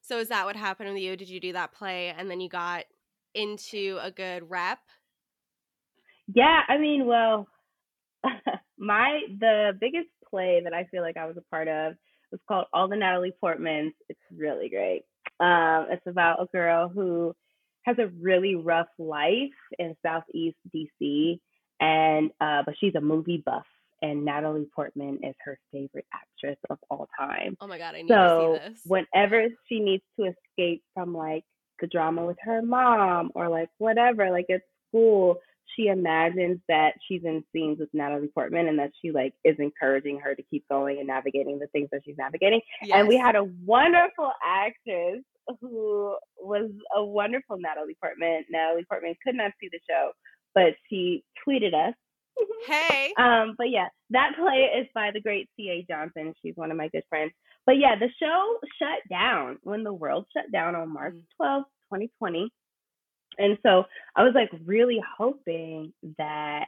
So 0.01 0.19
is 0.19 0.29
that 0.29 0.45
what 0.45 0.55
happened 0.55 0.93
with 0.93 1.01
you? 1.01 1.15
Did 1.15 1.29
you 1.29 1.39
do 1.39 1.53
that 1.53 1.73
play 1.73 2.13
and 2.17 2.29
then 2.29 2.39
you 2.39 2.49
got 2.49 2.85
into 3.33 3.99
a 4.01 4.11
good 4.11 4.49
rep? 4.49 4.79
Yeah, 6.33 6.61
I 6.67 6.77
mean, 6.77 7.05
well, 7.05 7.47
my 8.81 9.21
the 9.39 9.77
biggest 9.79 10.09
play 10.29 10.61
that 10.63 10.73
I 10.73 10.85
feel 10.85 11.03
like 11.03 11.15
I 11.15 11.27
was 11.27 11.37
a 11.37 11.49
part 11.49 11.67
of 11.67 11.93
was 12.31 12.41
called 12.47 12.65
All 12.73 12.87
the 12.87 12.95
Natalie 12.95 13.33
Portmans. 13.41 13.91
It's 14.09 14.19
really 14.35 14.69
great. 14.69 15.03
Um, 15.39 15.87
it's 15.89 16.05
about 16.07 16.41
a 16.41 16.47
girl 16.51 16.89
who 16.89 17.33
has 17.83 17.97
a 17.99 18.07
really 18.19 18.55
rough 18.55 18.87
life 18.97 19.49
in 19.79 19.95
Southeast 20.03 20.57
DC, 20.75 21.39
and 21.79 22.31
uh, 22.41 22.63
but 22.65 22.75
she's 22.79 22.95
a 22.95 23.01
movie 23.01 23.43
buff, 23.45 23.65
and 24.01 24.25
Natalie 24.25 24.67
Portman 24.75 25.19
is 25.23 25.35
her 25.45 25.59
favorite 25.71 26.05
actress 26.13 26.57
of 26.69 26.77
all 26.89 27.07
time. 27.17 27.57
Oh 27.61 27.67
my 27.67 27.77
god, 27.77 27.95
I 27.95 28.01
need 28.01 28.09
so 28.09 28.53
to 28.53 28.65
see 28.65 28.69
this. 28.69 28.81
whenever 28.85 29.47
she 29.67 29.79
needs 29.79 30.03
to 30.19 30.25
escape 30.25 30.83
from 30.93 31.15
like 31.15 31.43
the 31.79 31.87
drama 31.87 32.25
with 32.25 32.37
her 32.43 32.61
mom 32.61 33.31
or 33.35 33.47
like 33.49 33.69
whatever, 33.77 34.31
like 34.31 34.49
at 34.49 34.61
school, 34.87 35.37
she 35.75 35.87
imagines 35.87 36.59
that 36.67 36.93
she's 37.07 37.23
in 37.23 37.43
scenes 37.53 37.79
with 37.79 37.89
Natalie 37.93 38.29
Portman 38.33 38.67
and 38.67 38.79
that 38.79 38.91
she 39.01 39.11
like 39.11 39.33
is 39.43 39.55
encouraging 39.59 40.19
her 40.19 40.35
to 40.35 40.43
keep 40.43 40.67
going 40.69 40.99
and 40.99 41.07
navigating 41.07 41.59
the 41.59 41.67
things 41.67 41.89
that 41.91 42.01
she's 42.05 42.17
navigating. 42.17 42.61
Yes. 42.81 42.99
And 42.99 43.07
we 43.07 43.17
had 43.17 43.35
a 43.35 43.43
wonderful 43.65 44.31
actress 44.45 45.21
who 45.59 46.15
was 46.37 46.71
a 46.95 47.03
wonderful 47.03 47.57
Natalie 47.59 47.97
Portman. 48.01 48.43
Natalie 48.49 48.85
Portman 48.89 49.15
could 49.25 49.35
not 49.35 49.51
see 49.59 49.69
the 49.71 49.79
show, 49.89 50.11
but 50.53 50.73
she 50.89 51.23
tweeted 51.47 51.73
us. 51.73 51.93
Hey. 52.65 53.13
um, 53.17 53.55
but 53.57 53.69
yeah, 53.69 53.87
that 54.11 54.31
play 54.39 54.69
is 54.79 54.87
by 54.93 55.11
the 55.13 55.21
great 55.21 55.49
C.A. 55.57 55.85
Johnson. 55.91 56.33
She's 56.41 56.55
one 56.55 56.71
of 56.71 56.77
my 56.77 56.89
good 56.89 57.03
friends. 57.09 57.31
But 57.65 57.77
yeah, 57.77 57.95
the 57.95 58.09
show 58.19 58.57
shut 58.79 59.07
down 59.09 59.57
when 59.63 59.83
the 59.83 59.93
world 59.93 60.25
shut 60.35 60.51
down 60.51 60.75
on 60.75 60.93
March 60.93 61.15
12, 61.37 61.63
mm. 61.63 61.65
2020. 61.93 62.49
And 63.37 63.57
so 63.63 63.85
I 64.15 64.23
was 64.23 64.33
like 64.35 64.49
really 64.65 65.01
hoping 65.17 65.93
that 66.17 66.65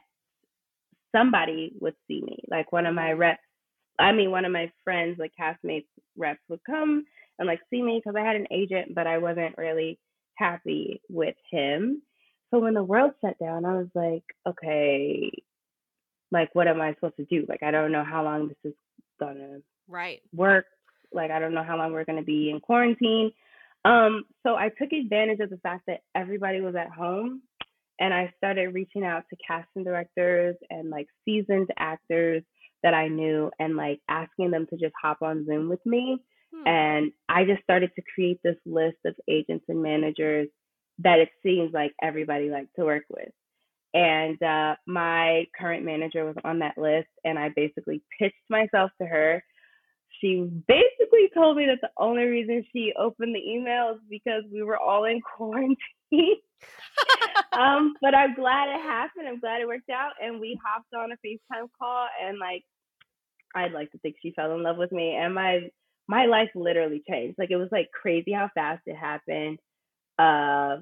somebody 1.14 1.72
would 1.80 1.94
see 2.08 2.20
me. 2.22 2.38
Like 2.48 2.72
one 2.72 2.86
of 2.86 2.94
my 2.94 3.10
mm-hmm. 3.10 3.20
reps, 3.20 3.42
I 3.98 4.12
mean, 4.12 4.30
one 4.30 4.44
of 4.44 4.52
my 4.52 4.72
friends, 4.82 5.18
like 5.18 5.32
castmates 5.40 5.86
reps 6.16 6.40
would 6.48 6.64
come 6.64 7.04
and 7.38 7.46
like 7.46 7.60
see 7.70 7.82
me 7.82 8.00
because 8.02 8.16
I 8.18 8.26
had 8.26 8.36
an 8.36 8.48
agent, 8.50 8.94
but 8.94 9.06
I 9.06 9.18
wasn't 9.18 9.58
really 9.58 9.98
happy 10.36 11.00
with 11.08 11.36
him. 11.50 12.02
So 12.50 12.60
when 12.60 12.74
the 12.74 12.84
world 12.84 13.12
shut 13.20 13.38
down, 13.38 13.64
I 13.64 13.76
was 13.76 13.88
like, 13.94 14.24
okay, 14.46 15.30
like 16.30 16.54
what 16.54 16.68
am 16.68 16.80
I 16.80 16.94
supposed 16.94 17.16
to 17.16 17.24
do? 17.24 17.46
Like 17.48 17.62
I 17.62 17.70
don't 17.70 17.92
know 17.92 18.04
how 18.04 18.24
long 18.24 18.48
this 18.48 18.56
is 18.64 18.74
gonna 19.20 19.60
right 19.88 20.20
work. 20.32 20.66
Like 21.12 21.30
I 21.30 21.38
don't 21.38 21.54
know 21.54 21.62
how 21.62 21.76
long 21.76 21.92
we're 21.92 22.04
gonna 22.04 22.22
be 22.22 22.50
in 22.50 22.60
quarantine. 22.60 23.32
Um, 23.84 24.24
so 24.42 24.54
I 24.54 24.70
took 24.70 24.92
advantage 24.92 25.40
of 25.40 25.50
the 25.50 25.58
fact 25.58 25.84
that 25.86 26.00
everybody 26.14 26.60
was 26.60 26.74
at 26.74 26.90
home 26.90 27.42
and 28.00 28.14
I 28.14 28.32
started 28.38 28.74
reaching 28.74 29.04
out 29.04 29.24
to 29.30 29.36
casting 29.46 29.84
directors 29.84 30.56
and 30.70 30.90
like 30.90 31.06
seasoned 31.24 31.68
actors 31.78 32.42
that 32.82 32.94
I 32.94 33.08
knew 33.08 33.50
and 33.58 33.76
like 33.76 34.00
asking 34.08 34.50
them 34.50 34.66
to 34.70 34.76
just 34.76 34.94
hop 35.00 35.22
on 35.22 35.46
Zoom 35.46 35.68
with 35.68 35.84
me 35.84 36.18
Hmm. 36.54 36.68
And 36.68 37.12
I 37.28 37.44
just 37.44 37.62
started 37.62 37.90
to 37.96 38.02
create 38.14 38.40
this 38.42 38.56
list 38.66 38.98
of 39.04 39.14
agents 39.28 39.64
and 39.68 39.82
managers 39.82 40.48
that 40.98 41.18
it 41.18 41.30
seems 41.42 41.72
like 41.72 41.92
everybody 42.02 42.50
likes 42.50 42.68
to 42.76 42.84
work 42.84 43.04
with. 43.10 43.30
And 43.92 44.40
uh, 44.42 44.76
my 44.86 45.46
current 45.58 45.84
manager 45.84 46.24
was 46.24 46.36
on 46.44 46.60
that 46.60 46.78
list, 46.78 47.08
and 47.24 47.38
I 47.38 47.50
basically 47.54 48.02
pitched 48.18 48.34
myself 48.48 48.90
to 49.00 49.06
her. 49.06 49.42
She 50.20 50.48
basically 50.68 51.28
told 51.34 51.56
me 51.56 51.66
that 51.66 51.80
the 51.80 51.90
only 51.98 52.24
reason 52.24 52.64
she 52.72 52.92
opened 52.98 53.34
the 53.34 53.50
email 53.50 53.90
is 53.94 54.00
because 54.08 54.44
we 54.52 54.62
were 54.62 54.78
all 54.78 55.04
in 55.04 55.20
quarantine. 55.20 55.76
um, 57.52 57.94
but 58.00 58.14
I'm 58.14 58.34
glad 58.34 58.68
it 58.68 58.82
happened. 58.82 59.28
I'm 59.28 59.40
glad 59.40 59.60
it 59.60 59.66
worked 59.66 59.90
out. 59.90 60.12
And 60.22 60.40
we 60.40 60.58
hopped 60.64 60.94
on 60.94 61.12
a 61.12 61.16
FaceTime 61.26 61.68
call, 61.78 62.06
and 62.22 62.38
like, 62.38 62.64
I'd 63.54 63.72
like 63.72 63.90
to 63.92 63.98
think 63.98 64.16
she 64.22 64.32
fell 64.32 64.54
in 64.54 64.62
love 64.62 64.76
with 64.76 64.92
me. 64.92 65.14
And 65.14 65.34
my 65.34 65.68
my 66.06 66.26
life 66.26 66.50
literally 66.54 67.02
changed. 67.08 67.38
Like 67.38 67.50
it 67.50 67.56
was 67.56 67.68
like 67.72 67.90
crazy 67.90 68.32
how 68.32 68.50
fast 68.54 68.82
it 68.86 68.96
happened. 68.96 69.58
Uh, 70.18 70.76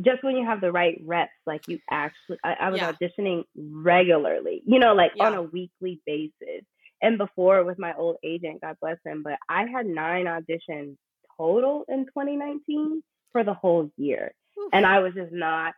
just 0.00 0.24
when 0.24 0.36
you 0.36 0.44
have 0.44 0.60
the 0.60 0.72
right 0.72 1.00
reps, 1.04 1.30
like 1.46 1.62
you 1.68 1.78
actually, 1.90 2.38
I, 2.44 2.54
I 2.60 2.70
was 2.70 2.80
yeah. 2.80 2.92
auditioning 2.92 3.44
regularly, 3.56 4.62
you 4.66 4.78
know, 4.78 4.94
like 4.94 5.12
yeah. 5.16 5.26
on 5.26 5.34
a 5.34 5.42
weekly 5.42 6.00
basis. 6.06 6.64
And 7.02 7.18
before 7.18 7.64
with 7.64 7.78
my 7.78 7.94
old 7.96 8.16
agent, 8.24 8.60
God 8.60 8.76
bless 8.80 8.98
him, 9.04 9.22
but 9.22 9.34
I 9.48 9.66
had 9.66 9.86
nine 9.86 10.24
auditions 10.26 10.96
total 11.36 11.84
in 11.88 12.06
2019 12.06 13.02
for 13.32 13.44
the 13.44 13.54
whole 13.54 13.90
year. 13.96 14.32
Oof. 14.58 14.70
And 14.72 14.86
I 14.86 15.00
was 15.00 15.12
just 15.14 15.32
not, 15.32 15.74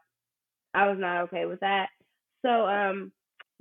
I 0.75 0.89
was 0.89 0.99
not 0.99 1.23
okay 1.23 1.47
with 1.47 1.61
that. 1.61 1.89
So, 2.45 2.67
um, 2.67 3.13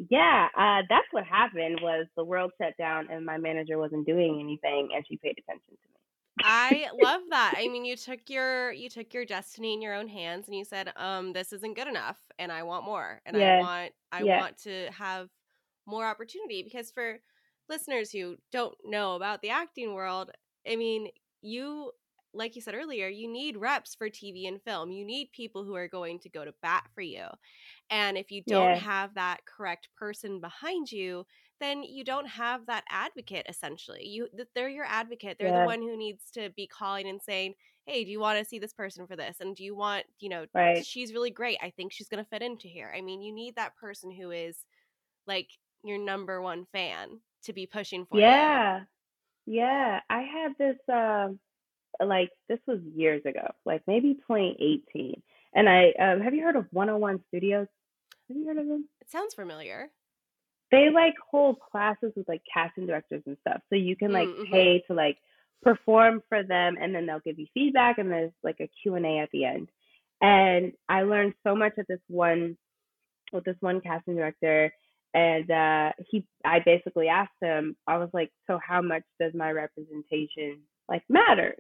yeah, 0.10 0.48
uh, 0.58 0.82
that's 0.90 1.08
what 1.12 1.24
happened. 1.24 1.80
Was 1.82 2.06
the 2.18 2.24
world 2.24 2.52
shut 2.62 2.74
down 2.78 3.08
and 3.10 3.26
my 3.26 3.38
manager 3.38 3.78
wasn't 3.78 4.06
doing 4.06 4.40
anything, 4.42 4.90
and 4.94 5.06
she 5.08 5.18
paid 5.18 5.38
attention 5.40 5.64
to 5.70 5.72
me. 5.72 5.96
I 6.44 6.90
love 7.02 7.22
that. 7.30 7.56
I 7.58 7.68
mean, 7.68 7.86
you 7.86 7.96
took 7.96 8.30
your 8.30 8.72
you 8.72 8.90
took 8.90 9.14
your 9.14 9.26
destiny 9.26 9.74
in 9.74 9.82
your 9.82 9.94
own 9.94 10.08
hands, 10.08 10.48
and 10.48 10.56
you 10.56 10.66
said, 10.66 10.92
"Um, 10.98 11.34
this 11.34 11.54
isn't 11.54 11.76
good 11.76 11.88
enough, 11.88 12.18
and 12.38 12.52
I 12.52 12.64
want 12.64 12.86
more, 12.86 13.22
and 13.26 13.38
I 13.38 13.60
want 13.60 13.94
I 14.12 14.24
want 14.24 14.58
to 14.64 14.90
have 14.92 15.30
more 15.86 16.06
opportunity." 16.06 16.62
Because 16.62 16.92
for 16.92 17.20
listeners 17.70 18.12
who 18.12 18.38
don't 18.52 18.76
know 18.84 19.16
about 19.16 19.42
the 19.42 19.50
acting 19.50 19.94
world, 19.94 20.32
I 20.70 20.76
mean, 20.76 21.10
you 21.42 21.92
like 22.36 22.56
you 22.56 22.62
said 22.62 22.76
earlier, 22.76 23.08
you 23.08 23.32
need 23.32 23.58
reps 23.58 23.96
for 23.96 24.10
TV 24.10 24.48
and 24.48 24.62
film. 24.62 24.92
You 24.92 25.06
need 25.06 25.32
people 25.32 25.64
who 25.64 25.74
are 25.76 25.88
going 25.88 26.20
to 26.20 26.30
go 26.30 26.44
to 26.44 26.54
bat 26.62 26.84
for 26.94 27.02
you. 27.02 27.26
And 27.90 28.18
if 28.18 28.30
you 28.30 28.44
don't 28.46 28.72
yeah. 28.72 28.80
have 28.80 29.16
that 29.16 29.40
correct 29.46 29.88
person 29.98 30.42
behind 30.42 30.92
you, 30.92 31.26
then 31.62 31.84
you 31.84 32.04
don't 32.04 32.28
have 32.28 32.66
that 32.66 32.84
advocate 32.90 33.46
essentially. 33.48 34.06
You 34.06 34.28
they're 34.54 34.70
your 34.70 34.86
advocate. 34.86 35.38
They're 35.40 35.48
yeah. 35.48 35.62
the 35.62 35.66
one 35.66 35.82
who 35.82 35.98
needs 35.98 36.30
to 36.34 36.50
be 36.56 36.68
calling 36.68 37.08
and 37.08 37.22
saying, 37.22 37.54
"Hey, 37.86 38.04
do 38.04 38.12
you 38.12 38.20
want 38.20 38.40
to 38.40 38.46
see 38.46 38.60
this 38.60 38.74
person 38.74 39.08
for 39.08 39.16
this?" 39.16 39.38
And 39.40 39.56
do 39.56 39.64
you 39.64 39.76
want, 39.76 40.06
you 40.20 40.30
know, 40.30 40.46
right. 40.54 40.86
she's 40.86 41.14
really 41.14 41.32
great. 41.32 41.58
I 41.62 41.70
think 41.70 41.94
she's 41.94 42.10
going 42.10 42.24
to 42.24 42.30
fit 42.30 42.42
into 42.42 42.68
here. 42.68 42.94
I 42.96 43.02
mean, 43.02 43.22
you 43.22 43.34
need 43.34 43.56
that 43.56 43.78
person 43.78 44.12
who 44.12 44.32
is 44.32 44.66
like 45.28 45.50
your 45.88 45.98
number 45.98 46.42
one 46.42 46.66
fan 46.72 47.20
to 47.44 47.54
be 47.54 47.66
pushing 47.66 48.06
for 48.06 48.20
yeah. 48.20 48.78
you. 48.78 48.86
Yeah. 49.46 49.64
Yeah. 49.64 50.00
I 50.10 50.22
had 50.22 50.52
this 50.58 50.78
um 50.92 51.40
like 52.06 52.30
this 52.50 52.60
was 52.68 52.80
years 52.96 53.22
ago, 53.26 53.54
like 53.66 53.82
maybe 53.88 54.16
2018. 54.16 55.22
And 55.54 55.70
I 55.70 55.92
um, 56.00 56.22
have 56.22 56.34
you 56.34 56.44
heard 56.44 56.56
of 56.56 56.66
101 56.72 57.22
Studios? 57.30 57.68
Have 58.28 58.38
you 58.38 58.46
heard 58.46 58.58
of 58.58 58.68
them? 58.68 58.90
It 59.02 59.10
sounds 59.10 59.34
familiar. 59.34 59.90
They 60.72 60.90
like 60.94 61.14
hold 61.32 61.60
classes 61.60 62.12
with 62.16 62.28
like 62.28 62.42
casting 62.52 62.88
directors 62.88 63.24
and 63.26 63.38
stuff. 63.42 63.62
So 63.70 63.76
you 63.76 63.96
can 63.96 64.12
like 64.12 64.28
mm-hmm. 64.28 64.52
pay 64.52 64.84
to 64.88 64.94
like 64.94 65.18
perform 65.62 66.22
for 66.28 66.44
them 66.44 66.76
and 66.82 66.94
then 66.94 67.06
they'll 67.06 67.20
give 67.20 67.40
you 67.40 67.48
feedback 67.54 67.98
and 67.98 68.12
there's 68.12 68.32
like 68.44 68.58
a 68.60 68.70
Q&A 68.82 69.20
at 69.20 69.30
the 69.32 69.46
end. 69.46 69.70
And 70.22 70.74
I 70.90 71.04
learned 71.04 71.34
so 71.46 71.56
much 71.56 71.74
at 71.78 71.88
this 71.88 72.00
one 72.08 72.58
with 73.32 73.44
this 73.44 73.56
one 73.60 73.82
casting 73.82 74.16
director 74.16 74.74
and 75.16 75.50
uh 75.50 75.92
he 76.08 76.28
I 76.44 76.60
basically 76.60 77.08
asked 77.08 77.42
him 77.42 77.76
I 77.88 77.98
was 77.98 78.10
like 78.14 78.32
so 78.46 78.60
how 78.64 78.84
much 78.84 79.04
does 79.20 79.34
my 79.34 79.52
representation 79.52 80.60
like 80.88 81.04
matter 81.10 81.56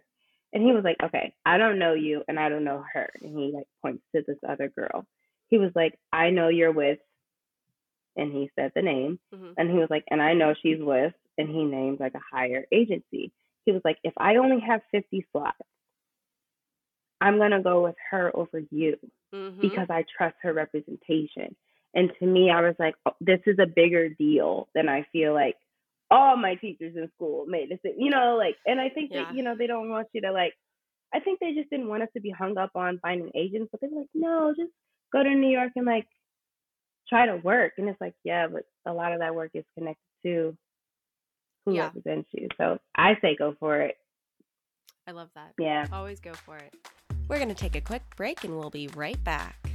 and 0.55 0.63
he 0.63 0.71
was 0.71 0.85
like, 0.85 0.95
okay, 1.03 1.33
I 1.45 1.57
don't 1.57 1.79
know 1.79 1.93
you 1.93 2.23
and 2.29 2.39
I 2.39 2.47
don't 2.47 2.63
know 2.63 2.83
her. 2.93 3.09
And 3.21 3.37
he 3.37 3.51
like 3.53 3.67
points 3.81 4.03
to 4.15 4.23
this 4.25 4.37
other 4.47 4.69
girl. 4.69 5.05
He 5.49 5.57
was 5.57 5.71
like, 5.75 5.99
I 6.13 6.29
know 6.29 6.47
you're 6.47 6.71
with, 6.71 6.99
and 8.15 8.31
he 8.31 8.49
said 8.57 8.71
the 8.73 8.81
name. 8.81 9.19
Mm-hmm. 9.33 9.51
And 9.57 9.69
he 9.69 9.77
was 9.77 9.89
like, 9.89 10.05
and 10.09 10.21
I 10.21 10.33
know 10.33 10.55
she's 10.63 10.79
with, 10.79 11.13
and 11.37 11.49
he 11.49 11.65
named 11.65 11.99
like 11.99 12.13
a 12.15 12.35
higher 12.35 12.65
agency. 12.71 13.33
He 13.65 13.73
was 13.73 13.81
like, 13.83 13.97
if 14.05 14.13
I 14.17 14.37
only 14.37 14.61
have 14.61 14.79
50 14.91 15.27
slots, 15.33 15.57
I'm 17.19 17.37
gonna 17.37 17.61
go 17.61 17.83
with 17.83 17.95
her 18.11 18.31
over 18.33 18.61
you 18.71 18.95
mm-hmm. 19.33 19.59
because 19.59 19.87
I 19.89 20.05
trust 20.17 20.37
her 20.43 20.53
representation. 20.53 21.53
And 21.95 22.11
to 22.19 22.25
me, 22.25 22.51
I 22.51 22.61
was 22.61 22.75
like, 22.77 22.95
oh, 23.05 23.15
this 23.21 23.39
is 23.45 23.57
a 23.57 23.65
bigger 23.65 24.09
deal 24.09 24.67
than 24.75 24.89
I 24.89 25.05
feel 25.11 25.33
like 25.33 25.55
all 26.11 26.37
my 26.37 26.55
teachers 26.55 26.95
in 26.95 27.09
school 27.15 27.45
made 27.47 27.69
this. 27.69 27.79
You 27.97 28.11
know, 28.11 28.35
like, 28.37 28.57
and 28.65 28.79
I 28.79 28.89
think 28.89 29.11
yeah. 29.11 29.23
that 29.23 29.35
you 29.35 29.43
know 29.43 29.55
they 29.57 29.67
don't 29.67 29.89
want 29.89 30.07
you 30.13 30.21
to 30.21 30.31
like. 30.31 30.53
I 31.13 31.19
think 31.21 31.39
they 31.39 31.53
just 31.53 31.69
didn't 31.69 31.87
want 31.87 32.03
us 32.03 32.09
to 32.13 32.21
be 32.21 32.29
hung 32.29 32.57
up 32.57 32.71
on 32.75 32.99
finding 33.01 33.31
agents, 33.33 33.69
but 33.71 33.79
they're 33.79 33.89
like, 33.89 34.09
no, 34.13 34.53
just 34.57 34.71
go 35.13 35.23
to 35.23 35.29
New 35.29 35.49
York 35.49 35.71
and 35.75 35.85
like 35.85 36.07
try 37.07 37.25
to 37.25 37.37
work. 37.37 37.73
And 37.77 37.87
it's 37.87 38.01
like, 38.01 38.15
yeah, 38.23 38.47
but 38.47 38.63
a 38.85 38.93
lot 38.93 39.13
of 39.13 39.19
that 39.19 39.33
work 39.33 39.51
is 39.53 39.63
connected 39.77 40.01
to 40.25 40.57
who 41.65 41.73
yeah. 41.73 41.85
represents 41.85 42.27
you. 42.33 42.49
So 42.57 42.79
I 42.95 43.13
say 43.21 43.35
go 43.37 43.55
for 43.59 43.81
it. 43.81 43.95
I 45.07 45.11
love 45.11 45.29
that. 45.35 45.53
Yeah. 45.59 45.85
Always 45.93 46.19
go 46.19 46.33
for 46.33 46.57
it. 46.57 46.73
We're 47.27 47.37
going 47.37 47.49
to 47.49 47.55
take 47.55 47.75
a 47.75 47.81
quick 47.81 48.03
break 48.15 48.43
and 48.43 48.57
we'll 48.57 48.69
be 48.69 48.87
right 48.95 49.23
back. 49.23 49.74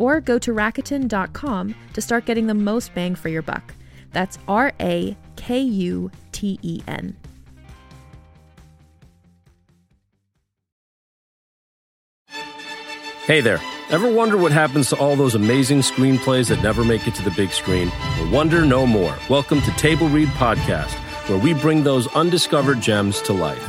Or 0.00 0.20
go 0.20 0.40
to 0.40 0.52
Rakuten.com 0.52 1.74
to 1.92 2.00
start 2.00 2.24
getting 2.24 2.48
the 2.48 2.54
most 2.54 2.92
bang 2.94 3.14
for 3.14 3.28
your 3.28 3.42
buck. 3.42 3.74
That's 4.12 4.38
R 4.48 4.72
A 4.80 5.16
K 5.36 5.60
U 5.60 6.10
T 6.32 6.58
E 6.62 6.82
N. 6.88 7.16
Hey 13.24 13.40
there. 13.40 13.60
Ever 13.90 14.12
wonder 14.12 14.36
what 14.36 14.50
happens 14.50 14.88
to 14.88 14.96
all 14.96 15.14
those 15.14 15.34
amazing 15.34 15.80
screenplays 15.80 16.48
that 16.48 16.62
never 16.62 16.84
make 16.84 17.06
it 17.06 17.14
to 17.16 17.22
the 17.22 17.30
big 17.32 17.50
screen? 17.50 17.88
Well, 18.18 18.32
wonder 18.32 18.64
no 18.64 18.86
more. 18.86 19.14
Welcome 19.28 19.60
to 19.62 19.70
Table 19.72 20.08
Read 20.08 20.28
Podcast, 20.30 20.94
where 21.28 21.38
we 21.38 21.54
bring 21.54 21.84
those 21.84 22.06
undiscovered 22.14 22.80
gems 22.80 23.20
to 23.22 23.32
life. 23.32 23.64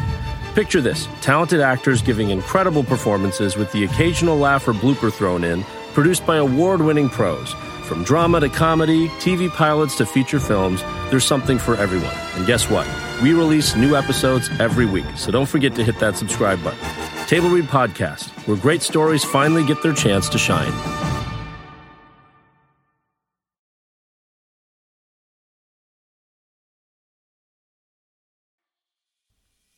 Picture 0.55 0.81
this 0.81 1.07
talented 1.21 1.59
actors 1.59 2.01
giving 2.01 2.29
incredible 2.29 2.83
performances 2.83 3.55
with 3.55 3.71
the 3.71 3.83
occasional 3.83 4.37
laugh 4.37 4.67
or 4.67 4.73
blooper 4.73 5.11
thrown 5.11 5.43
in, 5.43 5.63
produced 5.93 6.25
by 6.25 6.37
award 6.37 6.81
winning 6.81 7.09
pros. 7.09 7.53
From 7.83 8.03
drama 8.03 8.39
to 8.39 8.49
comedy, 8.49 9.07
TV 9.19 9.49
pilots 9.49 9.97
to 9.97 10.05
feature 10.05 10.39
films, 10.39 10.81
there's 11.09 11.25
something 11.25 11.57
for 11.59 11.75
everyone. 11.75 12.15
And 12.35 12.47
guess 12.47 12.69
what? 12.69 12.87
We 13.21 13.33
release 13.33 13.75
new 13.75 13.95
episodes 13.95 14.49
every 14.59 14.85
week, 14.85 15.05
so 15.17 15.31
don't 15.31 15.49
forget 15.49 15.75
to 15.75 15.83
hit 15.83 15.99
that 15.99 16.15
subscribe 16.15 16.63
button. 16.63 16.79
Table 17.27 17.49
Read 17.49 17.65
Podcast, 17.65 18.29
where 18.47 18.57
great 18.57 18.81
stories 18.81 19.23
finally 19.23 19.65
get 19.65 19.83
their 19.83 19.93
chance 19.93 20.29
to 20.29 20.37
shine. 20.37 20.71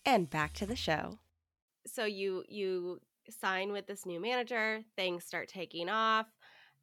And 0.06 0.30
back 0.30 0.54
to 0.54 0.66
the 0.66 0.76
show. 0.76 1.18
So 1.88 2.06
you 2.06 2.44
you 2.48 3.02
sign 3.32 3.72
with 3.72 3.88
this 3.88 4.06
new 4.06 4.20
manager, 4.20 4.82
things 4.96 5.24
start 5.24 5.48
taking 5.48 5.90
off, 5.90 6.28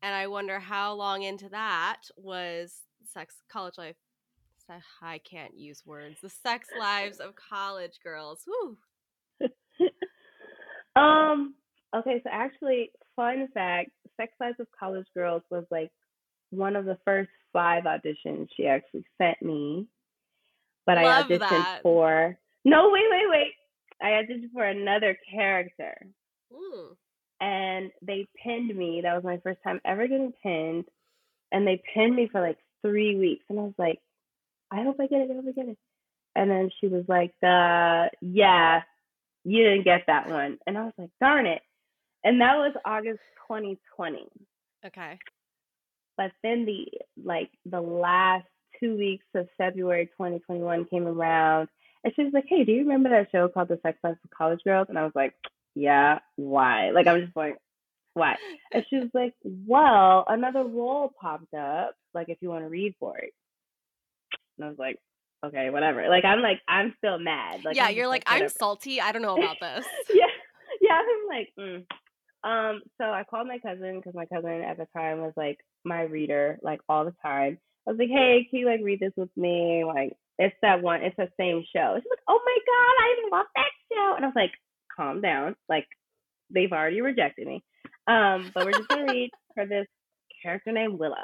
and 0.02 0.14
I 0.14 0.26
wonder 0.26 0.58
how 0.58 0.94
long 0.94 1.22
into 1.22 1.48
that 1.50 2.02
was 2.16 2.74
sex 3.04 3.36
college 3.50 3.78
life. 3.78 3.96
I 5.02 5.18
can't 5.18 5.58
use 5.58 5.82
words. 5.84 6.18
The 6.22 6.30
sex 6.30 6.68
lives 6.78 7.18
of 7.18 7.34
college 7.34 7.98
girls. 8.04 8.44
Woo. 8.46 8.76
Um. 10.96 11.54
Okay. 11.94 12.20
So 12.24 12.30
actually, 12.32 12.90
fun 13.16 13.48
fact: 13.54 13.90
Sex 14.16 14.32
Lives 14.40 14.58
of 14.58 14.66
College 14.78 15.06
Girls 15.14 15.42
was 15.50 15.64
like 15.70 15.90
one 16.50 16.76
of 16.76 16.84
the 16.84 16.98
first 17.04 17.30
five 17.52 17.84
auditions 17.84 18.48
she 18.56 18.66
actually 18.66 19.04
sent 19.18 19.40
me. 19.40 19.86
But 20.86 20.96
Love 20.96 21.04
I 21.06 21.22
auditioned 21.22 21.38
that. 21.48 21.80
for. 21.82 22.36
No, 22.64 22.90
wait, 22.90 23.04
wait, 23.10 23.30
wait. 23.30 23.52
I 24.02 24.22
auditioned 24.22 24.52
for 24.52 24.64
another 24.64 25.16
character. 25.32 25.94
Ooh. 26.52 26.96
And 27.40 27.90
they 28.02 28.28
pinned 28.42 28.76
me. 28.76 29.00
That 29.02 29.14
was 29.14 29.24
my 29.24 29.38
first 29.38 29.60
time 29.64 29.80
ever 29.84 30.06
getting 30.06 30.32
pinned. 30.42 30.84
And 31.52 31.66
they 31.66 31.82
pinned 31.94 32.14
me 32.14 32.28
for 32.30 32.40
like 32.40 32.58
three 32.82 33.16
weeks. 33.16 33.44
And 33.48 33.58
I 33.58 33.62
was 33.62 33.74
like, 33.78 33.98
I 34.70 34.82
hope 34.82 34.96
I 35.00 35.06
get 35.06 35.22
it. 35.22 35.30
I 35.30 35.34
hope 35.34 35.46
I 35.48 35.52
get 35.52 35.68
it. 35.68 35.78
And 36.36 36.50
then 36.50 36.70
she 36.80 36.86
was 36.86 37.04
like, 37.08 37.32
uh, 37.42 38.08
yeah, 38.20 38.82
you 39.44 39.64
didn't 39.64 39.84
get 39.84 40.02
that 40.06 40.28
one. 40.28 40.58
And 40.66 40.78
I 40.78 40.84
was 40.84 40.92
like, 40.98 41.10
darn 41.20 41.46
it. 41.46 41.62
And 42.24 42.40
that 42.40 42.56
was 42.56 42.74
August 42.84 43.20
2020. 43.48 44.28
Okay. 44.86 45.18
But 46.16 46.32
then 46.42 46.66
the 46.66 46.86
like 47.24 47.50
the 47.64 47.80
last 47.80 48.46
two 48.78 48.96
weeks 48.96 49.24
of 49.34 49.48
February 49.56 50.06
2021 50.06 50.86
came 50.86 51.06
around 51.06 51.68
and 52.04 52.12
she 52.14 52.24
was 52.24 52.32
like, 52.32 52.44
Hey, 52.46 52.64
do 52.64 52.72
you 52.72 52.80
remember 52.80 53.08
that 53.08 53.28
show 53.32 53.48
called 53.48 53.68
The 53.68 53.80
Sex 53.82 53.98
Life 54.04 54.16
of 54.22 54.30
College 54.30 54.60
Girls? 54.64 54.86
And 54.88 54.98
I 54.98 55.04
was 55.04 55.12
like, 55.14 55.34
Yeah, 55.74 56.18
why? 56.36 56.90
Like 56.90 57.06
I'm 57.06 57.22
just 57.22 57.36
like, 57.36 57.56
why? 58.14 58.36
And 58.72 58.84
she 58.90 58.96
was 58.96 59.10
like, 59.14 59.34
Well, 59.44 60.24
another 60.28 60.64
role 60.64 61.12
popped 61.20 61.54
up, 61.54 61.94
like 62.14 62.28
if 62.28 62.38
you 62.40 62.48
want 62.48 62.64
to 62.64 62.68
read 62.68 62.94
for 62.98 63.16
it. 63.18 63.32
And 64.58 64.66
I 64.66 64.68
was 64.68 64.78
like, 64.78 64.98
okay, 65.44 65.70
whatever. 65.70 66.08
Like 66.08 66.24
I'm 66.24 66.42
like 66.42 66.60
I'm 66.68 66.94
still 66.98 67.18
mad. 67.18 67.64
Like 67.64 67.76
yeah, 67.76 67.86
I'm 67.86 67.96
you're 67.96 68.08
like, 68.08 68.28
like 68.28 68.42
I'm 68.42 68.48
salty. 68.48 69.00
I 69.00 69.12
don't 69.12 69.22
know 69.22 69.36
about 69.36 69.56
this. 69.60 69.86
yeah, 70.14 70.24
yeah. 70.80 71.00
I'm 71.00 71.28
like, 71.28 71.48
mm. 71.58 71.84
um. 72.44 72.82
So 72.98 73.04
I 73.04 73.24
called 73.28 73.48
my 73.48 73.58
cousin 73.58 73.98
because 73.98 74.14
my 74.14 74.26
cousin 74.26 74.62
at 74.62 74.76
the 74.76 74.86
time 74.96 75.20
was 75.20 75.32
like 75.36 75.58
my 75.84 76.02
reader, 76.02 76.58
like 76.62 76.80
all 76.88 77.04
the 77.04 77.14
time. 77.22 77.58
I 77.86 77.92
was 77.92 77.98
like, 77.98 78.10
hey, 78.10 78.46
can 78.50 78.60
you 78.60 78.66
like 78.66 78.80
read 78.82 79.00
this 79.00 79.12
with 79.16 79.30
me? 79.36 79.84
Like 79.86 80.12
it's 80.38 80.56
that 80.62 80.82
one. 80.82 81.02
It's 81.02 81.16
the 81.16 81.28
same 81.38 81.64
show. 81.74 81.96
She's 81.96 82.10
like, 82.10 82.24
oh 82.28 82.40
my 82.44 82.58
god, 82.66 82.94
I 83.02 83.16
even 83.18 83.30
love 83.30 83.46
that 83.56 83.70
show. 83.92 84.14
And 84.16 84.24
I 84.24 84.28
was 84.28 84.36
like, 84.36 84.52
calm 84.94 85.20
down. 85.20 85.56
Like 85.68 85.86
they've 86.52 86.72
already 86.72 87.00
rejected 87.00 87.46
me. 87.46 87.62
Um, 88.06 88.50
but 88.54 88.64
we're 88.64 88.72
just 88.72 88.88
gonna 88.88 89.04
read 89.12 89.30
for 89.54 89.66
this 89.66 89.86
character 90.42 90.72
named 90.72 90.98
Willow. 90.98 91.16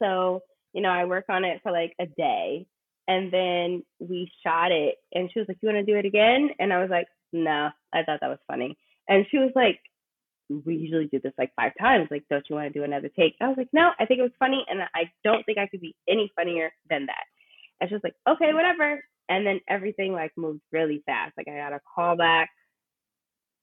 So 0.00 0.40
you 0.74 0.82
know, 0.82 0.90
I 0.90 1.06
work 1.06 1.24
on 1.28 1.44
it 1.44 1.60
for 1.62 1.72
like 1.72 1.94
a 1.98 2.06
day 2.06 2.66
and 3.08 3.32
then 3.32 3.82
we 3.98 4.30
shot 4.44 4.70
it 4.70 4.96
and 5.14 5.30
she 5.32 5.40
was 5.40 5.48
like 5.48 5.56
you 5.62 5.68
want 5.68 5.84
to 5.84 5.92
do 5.92 5.98
it 5.98 6.04
again 6.04 6.50
and 6.60 6.72
i 6.72 6.78
was 6.80 6.90
like 6.90 7.06
no 7.32 7.70
i 7.92 8.02
thought 8.04 8.20
that 8.20 8.28
was 8.28 8.38
funny 8.46 8.76
and 9.08 9.26
she 9.30 9.38
was 9.38 9.50
like 9.56 9.80
we 10.64 10.76
usually 10.76 11.06
do 11.06 11.20
this 11.22 11.32
like 11.36 11.50
five 11.56 11.72
times 11.80 12.06
like 12.10 12.22
don't 12.30 12.44
you 12.48 12.54
want 12.54 12.72
to 12.72 12.78
do 12.78 12.84
another 12.84 13.10
take 13.18 13.34
i 13.40 13.48
was 13.48 13.56
like 13.56 13.68
no 13.72 13.90
i 13.98 14.04
think 14.04 14.20
it 14.20 14.22
was 14.22 14.30
funny 14.38 14.64
and 14.68 14.80
i 14.94 15.10
don't 15.24 15.44
think 15.44 15.58
i 15.58 15.66
could 15.66 15.80
be 15.80 15.96
any 16.08 16.30
funnier 16.36 16.70
than 16.88 17.06
that 17.06 17.24
and 17.80 17.88
she 17.88 17.94
was 17.94 18.04
like 18.04 18.14
okay 18.28 18.52
whatever 18.52 19.02
and 19.28 19.46
then 19.46 19.60
everything 19.68 20.12
like 20.12 20.32
moved 20.36 20.60
really 20.72 21.02
fast 21.06 21.32
like 21.36 21.48
i 21.48 21.56
got 21.56 21.72
a 21.72 21.80
callback 21.96 22.46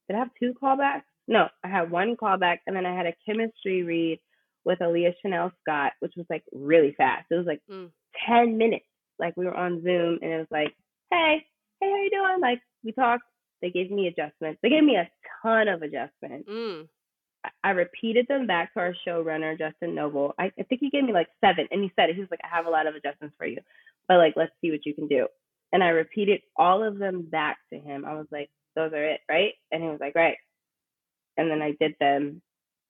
did 0.08 0.16
i 0.16 0.20
have 0.20 0.30
two 0.40 0.54
callbacks 0.62 1.04
no 1.28 1.48
i 1.64 1.68
had 1.68 1.92
one 1.92 2.16
callback 2.16 2.58
and 2.68 2.76
then 2.76 2.86
i 2.86 2.96
had 2.96 3.06
a 3.06 3.14
chemistry 3.26 3.84
read 3.84 4.20
with 4.66 4.80
Alyah 4.80 5.14
Chanelle 5.24 5.52
Scott, 5.62 5.94
which 6.00 6.14
was 6.18 6.26
like 6.28 6.44
really 6.52 6.94
fast. 6.98 7.28
It 7.30 7.36
was 7.36 7.46
like 7.46 7.62
mm. 7.72 7.90
10 8.28 8.58
minutes 8.58 8.86
like 9.20 9.38
we 9.38 9.46
were 9.46 9.56
on 9.56 9.82
Zoom 9.84 10.20
and 10.22 10.32
it 10.32 10.38
was 10.38 10.48
like, 10.52 10.74
hey, 11.12 11.46
hey, 11.80 11.90
how 11.90 11.98
you 11.98 12.10
doing? 12.10 12.42
Like 12.42 12.60
we 12.84 12.92
talked. 12.92 13.24
They 13.62 13.70
gave 13.70 13.90
me 13.90 14.08
adjustments. 14.08 14.60
They 14.62 14.70
gave 14.70 14.84
me 14.84 14.98
a 14.98 15.10
ton 15.42 15.68
of 15.70 15.82
adjustments. 15.82 16.50
Mm. 16.50 16.88
I, 17.46 17.50
I 17.64 17.72
repeated 17.72 18.26
them 18.28 18.48
back 18.48 18.74
to 18.74 18.80
our 18.80 18.94
showrunner, 19.08 19.58
Justin 19.58 19.96
Noble. 19.96 20.34
I, 20.38 20.52
I 20.60 20.64
think 20.64 20.82
he 20.82 20.90
gave 20.90 21.04
me 21.04 21.14
like 21.14 21.28
seven, 21.42 21.68
and 21.72 21.82
he 21.82 21.92
said 21.96 22.10
it. 22.10 22.16
He 22.16 22.22
was 22.22 22.30
like, 22.30 22.42
I 22.44 22.54
have 22.54 22.66
a 22.66 22.70
lot 22.70 22.86
of 22.86 22.96
adjustments 22.96 23.36
for 23.38 23.48
you, 23.48 23.60
but 24.08 24.18
like 24.18 24.34
let's 24.36 24.52
see 24.62 24.72
what 24.72 24.86
you 24.86 24.94
can 24.94 25.08
do. 25.08 25.28
And 25.74 25.84
I 25.84 25.90
repeated 25.90 26.42
all 26.56 26.84
of 26.84 26.98
them 26.98 27.24
back 27.24 27.58
to 27.74 27.80
him. 27.80 28.06
I 28.06 28.14
was 28.14 28.28
like, 28.32 28.50
those 28.76 28.94
are 28.94 29.04
it, 29.04 29.22
right? 29.30 29.54
And 29.72 29.84
he 29.84 29.90
was 29.90 30.00
like, 30.00 30.16
right. 30.16 30.38
And 31.38 31.50
then 31.50 31.62
I 31.62 31.74
did 31.80 31.96
them, 32.00 32.42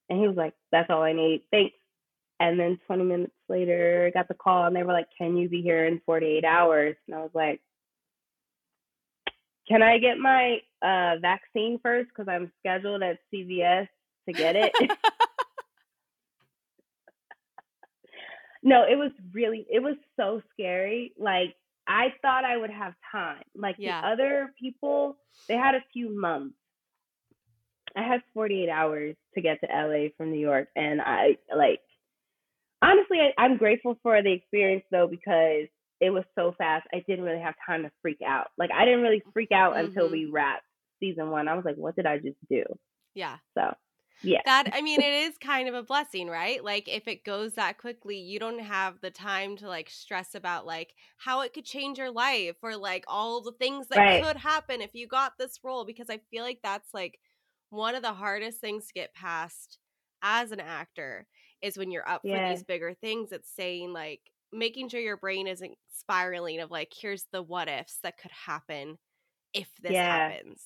And 0.10 0.20
he 0.20 0.28
was 0.28 0.38
like, 0.38 0.54
That's 0.72 0.90
all 0.90 1.02
I 1.04 1.14
need. 1.14 1.44
Thanks. 1.52 1.76
And 2.40 2.60
then 2.60 2.80
20 2.86 3.04
minutes 3.04 3.34
later, 3.48 4.06
I 4.08 4.12
got 4.12 4.28
the 4.28 4.34
call 4.34 4.66
and 4.66 4.76
they 4.76 4.84
were 4.84 4.94
like, 4.94 5.08
Can 5.18 5.38
you 5.38 5.50
be 5.50 5.62
here 5.62 5.86
in 5.86 6.02
48 6.06 6.44
hours? 6.46 6.96
And 7.08 7.16
I 7.16 7.22
was 7.22 7.32
like, 7.34 7.62
Can 9.68 9.82
I 9.82 9.98
get 9.98 10.18
my 10.18 10.60
uh, 10.82 11.16
vaccine 11.22 11.80
first? 11.82 12.10
Because 12.10 12.28
I'm 12.30 12.52
scheduled 12.60 13.02
at 13.04 13.20
CVS 13.34 13.88
to 14.28 14.34
get 14.34 14.56
it. 14.56 14.72
no, 18.64 18.84
it 18.84 18.96
was 18.98 19.12
really, 19.34 19.66
it 19.70 19.82
was 19.82 19.96
so 20.18 20.42
scary. 20.54 21.14
Like, 21.18 21.56
I 21.88 22.08
thought 22.22 22.46
I 22.46 22.58
would 22.58 22.72
have 22.72 22.94
time. 23.12 23.44
Like 23.56 23.76
yeah. 23.78 24.02
the 24.02 24.08
other 24.08 24.54
people, 24.60 25.18
they 25.48 25.56
had 25.56 25.76
a 25.76 25.84
few 25.94 26.20
months. 26.20 26.56
I 27.96 28.04
had 28.04 28.22
48 28.34 28.70
hours 28.70 29.16
to 29.36 29.42
get 29.42 29.60
to 29.62 29.68
LA 29.68 30.10
from 30.18 30.32
New 30.32 30.40
York. 30.40 30.68
And 30.76 31.02
I, 31.02 31.38
like, 31.56 31.80
honestly, 32.82 33.20
I, 33.20 33.42
I'm 33.42 33.58
grateful 33.58 33.98
for 34.04 34.22
the 34.22 34.34
experience 34.34 34.84
though, 34.92 35.08
because 35.08 35.68
it 36.02 36.10
was 36.10 36.24
so 36.36 36.54
fast. 36.58 36.88
I 36.94 37.04
didn't 37.08 37.24
really 37.24 37.42
have 37.42 37.56
time 37.66 37.84
to 37.84 37.92
freak 38.02 38.20
out. 38.26 38.48
Like, 38.58 38.72
I 38.72 38.84
didn't 38.84 39.02
really 39.02 39.24
freak 39.34 39.52
out 39.54 39.76
mm-hmm. 39.76 39.86
until 39.86 40.10
we 40.10 40.26
wrapped 40.26 40.64
season 41.00 41.30
one. 41.30 41.48
I 41.48 41.56
was 41.56 41.64
like, 41.64 41.78
what 41.78 41.96
did 41.96 42.06
I 42.06 42.18
just 42.18 42.38
do? 42.50 42.64
Yeah. 43.14 43.38
So 43.58 43.74
yeah 44.24 44.40
that 44.46 44.70
i 44.74 44.82
mean 44.82 45.02
it 45.02 45.14
is 45.14 45.38
kind 45.38 45.68
of 45.68 45.76
a 45.76 45.84
blessing 45.84 46.28
right 46.28 46.64
like 46.64 46.88
if 46.88 47.08
it 47.08 47.24
goes 47.24 47.54
that 47.54 47.78
quickly 47.78 48.18
you 48.18 48.40
don't 48.40 48.60
have 48.60 49.00
the 49.02 49.12
time 49.12 49.58
to 49.58 49.68
like 49.68 49.90
stress 49.90 50.36
about 50.36 50.66
like 50.66 50.94
how 51.18 51.42
it 51.42 51.54
could 51.54 51.66
change 51.66 51.98
your 51.98 52.12
life 52.12 52.56
or 52.62 52.76
like 52.76 53.04
all 53.08 53.42
the 53.42 53.52
things 53.54 53.88
that 53.88 53.98
right. 53.98 54.24
could 54.24 54.38
happen 54.38 54.82
if 54.82 54.94
you 54.94 55.08
got 55.08 55.34
this 55.38 55.60
role 55.64 55.86
because 55.86 56.10
i 56.10 56.20
feel 56.32 56.44
like 56.44 56.60
that's 56.64 56.94
like 56.94 57.20
one 57.70 57.96
of 57.96 58.02
the 58.02 58.14
hardest 58.14 58.60
things 58.60 58.88
to 58.88 58.94
get 58.94 59.14
past 59.14 59.80
as 60.22 60.52
an 60.52 60.60
actor 60.60 61.28
is 61.62 61.78
when 61.78 61.92
you're 61.92 62.08
up 62.08 62.22
yeah. 62.24 62.50
for 62.50 62.56
these 62.56 62.64
bigger 62.64 62.94
things 62.94 63.32
it's 63.32 63.52
saying 63.54 63.92
like 63.92 64.22
making 64.54 64.88
sure 64.88 65.00
your 65.00 65.18
brain 65.18 65.48
isn't 65.48 65.76
spiraling 65.92 66.60
of 66.60 66.72
like 66.72 66.94
here's 67.00 67.26
the 67.32 67.42
what 67.42 67.68
ifs 67.68 68.00
that 68.04 68.18
could 68.18 68.32
happen 68.32 68.98
if 69.54 69.70
this 69.82 69.92
yeah. 69.92 70.30
happens 70.30 70.64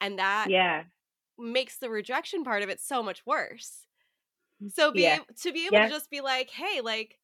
and 0.00 0.18
that 0.18 0.46
yeah 0.48 0.82
makes 1.38 1.78
the 1.78 1.90
rejection 1.90 2.44
part 2.44 2.62
of 2.62 2.68
it 2.68 2.80
so 2.80 3.02
much 3.02 3.24
worse. 3.26 3.86
So 4.74 4.92
be 4.92 5.02
yeah. 5.02 5.18
to 5.42 5.52
be 5.52 5.66
able 5.66 5.78
yeah. 5.78 5.86
to 5.86 5.90
just 5.90 6.10
be 6.10 6.20
like, 6.20 6.50
"Hey, 6.50 6.80
like 6.80 7.18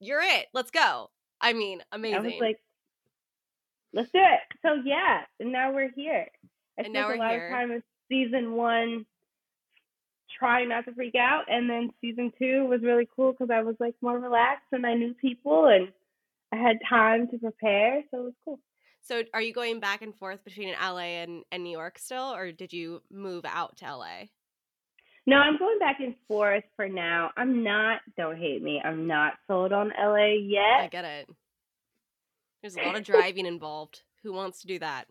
you're 0.00 0.22
it. 0.22 0.46
Let's 0.52 0.70
go." 0.70 1.10
I 1.40 1.52
mean, 1.52 1.82
amazing. 1.92 2.16
I 2.16 2.20
was 2.20 2.34
like, 2.40 2.60
"Let's 3.92 4.10
do 4.10 4.18
it." 4.18 4.58
So 4.62 4.74
yeah, 4.84 5.22
and 5.40 5.52
now 5.52 5.72
we're 5.72 5.90
here. 5.90 6.26
I 6.78 6.82
and 6.82 6.92
spent 6.92 7.14
a 7.14 7.18
lot 7.18 7.30
here. 7.30 7.46
of 7.46 7.52
time 7.52 7.70
in 7.72 7.82
season 8.08 8.52
one 8.52 9.06
trying 10.38 10.68
not 10.68 10.84
to 10.84 10.94
freak 10.94 11.14
out, 11.14 11.44
and 11.48 11.68
then 11.68 11.90
season 12.00 12.32
two 12.38 12.66
was 12.66 12.82
really 12.82 13.08
cool 13.16 13.32
because 13.32 13.50
I 13.50 13.62
was 13.62 13.76
like 13.80 13.94
more 14.02 14.18
relaxed 14.18 14.66
and 14.72 14.86
I 14.86 14.94
knew 14.94 15.14
people 15.14 15.68
and 15.68 15.88
I 16.52 16.56
had 16.56 16.78
time 16.88 17.28
to 17.28 17.38
prepare, 17.38 18.02
so 18.10 18.18
it 18.18 18.24
was 18.24 18.34
cool. 18.44 18.60
So 19.06 19.22
are 19.32 19.40
you 19.40 19.52
going 19.52 19.78
back 19.78 20.02
and 20.02 20.12
forth 20.12 20.44
between 20.44 20.74
LA 20.82 21.22
and, 21.22 21.44
and 21.52 21.62
New 21.62 21.70
York 21.70 21.96
still, 21.96 22.34
or 22.34 22.50
did 22.50 22.72
you 22.72 23.02
move 23.08 23.44
out 23.44 23.76
to 23.76 23.96
LA? 23.96 24.24
No, 25.26 25.36
I'm 25.36 25.58
going 25.58 25.78
back 25.78 26.00
and 26.00 26.14
forth 26.26 26.64
for 26.74 26.88
now. 26.88 27.30
I'm 27.36 27.62
not, 27.62 28.00
don't 28.16 28.36
hate 28.36 28.62
me, 28.62 28.82
I'm 28.84 29.06
not 29.06 29.34
sold 29.46 29.72
on 29.72 29.92
LA 29.96 30.38
yet. 30.42 30.80
I 30.80 30.88
get 30.90 31.04
it. 31.04 31.28
There's 32.62 32.76
a 32.76 32.82
lot 32.82 32.96
of 32.96 33.04
driving 33.04 33.46
involved. 33.46 34.02
Who 34.24 34.32
wants 34.32 34.62
to 34.62 34.66
do 34.66 34.80
that? 34.80 35.06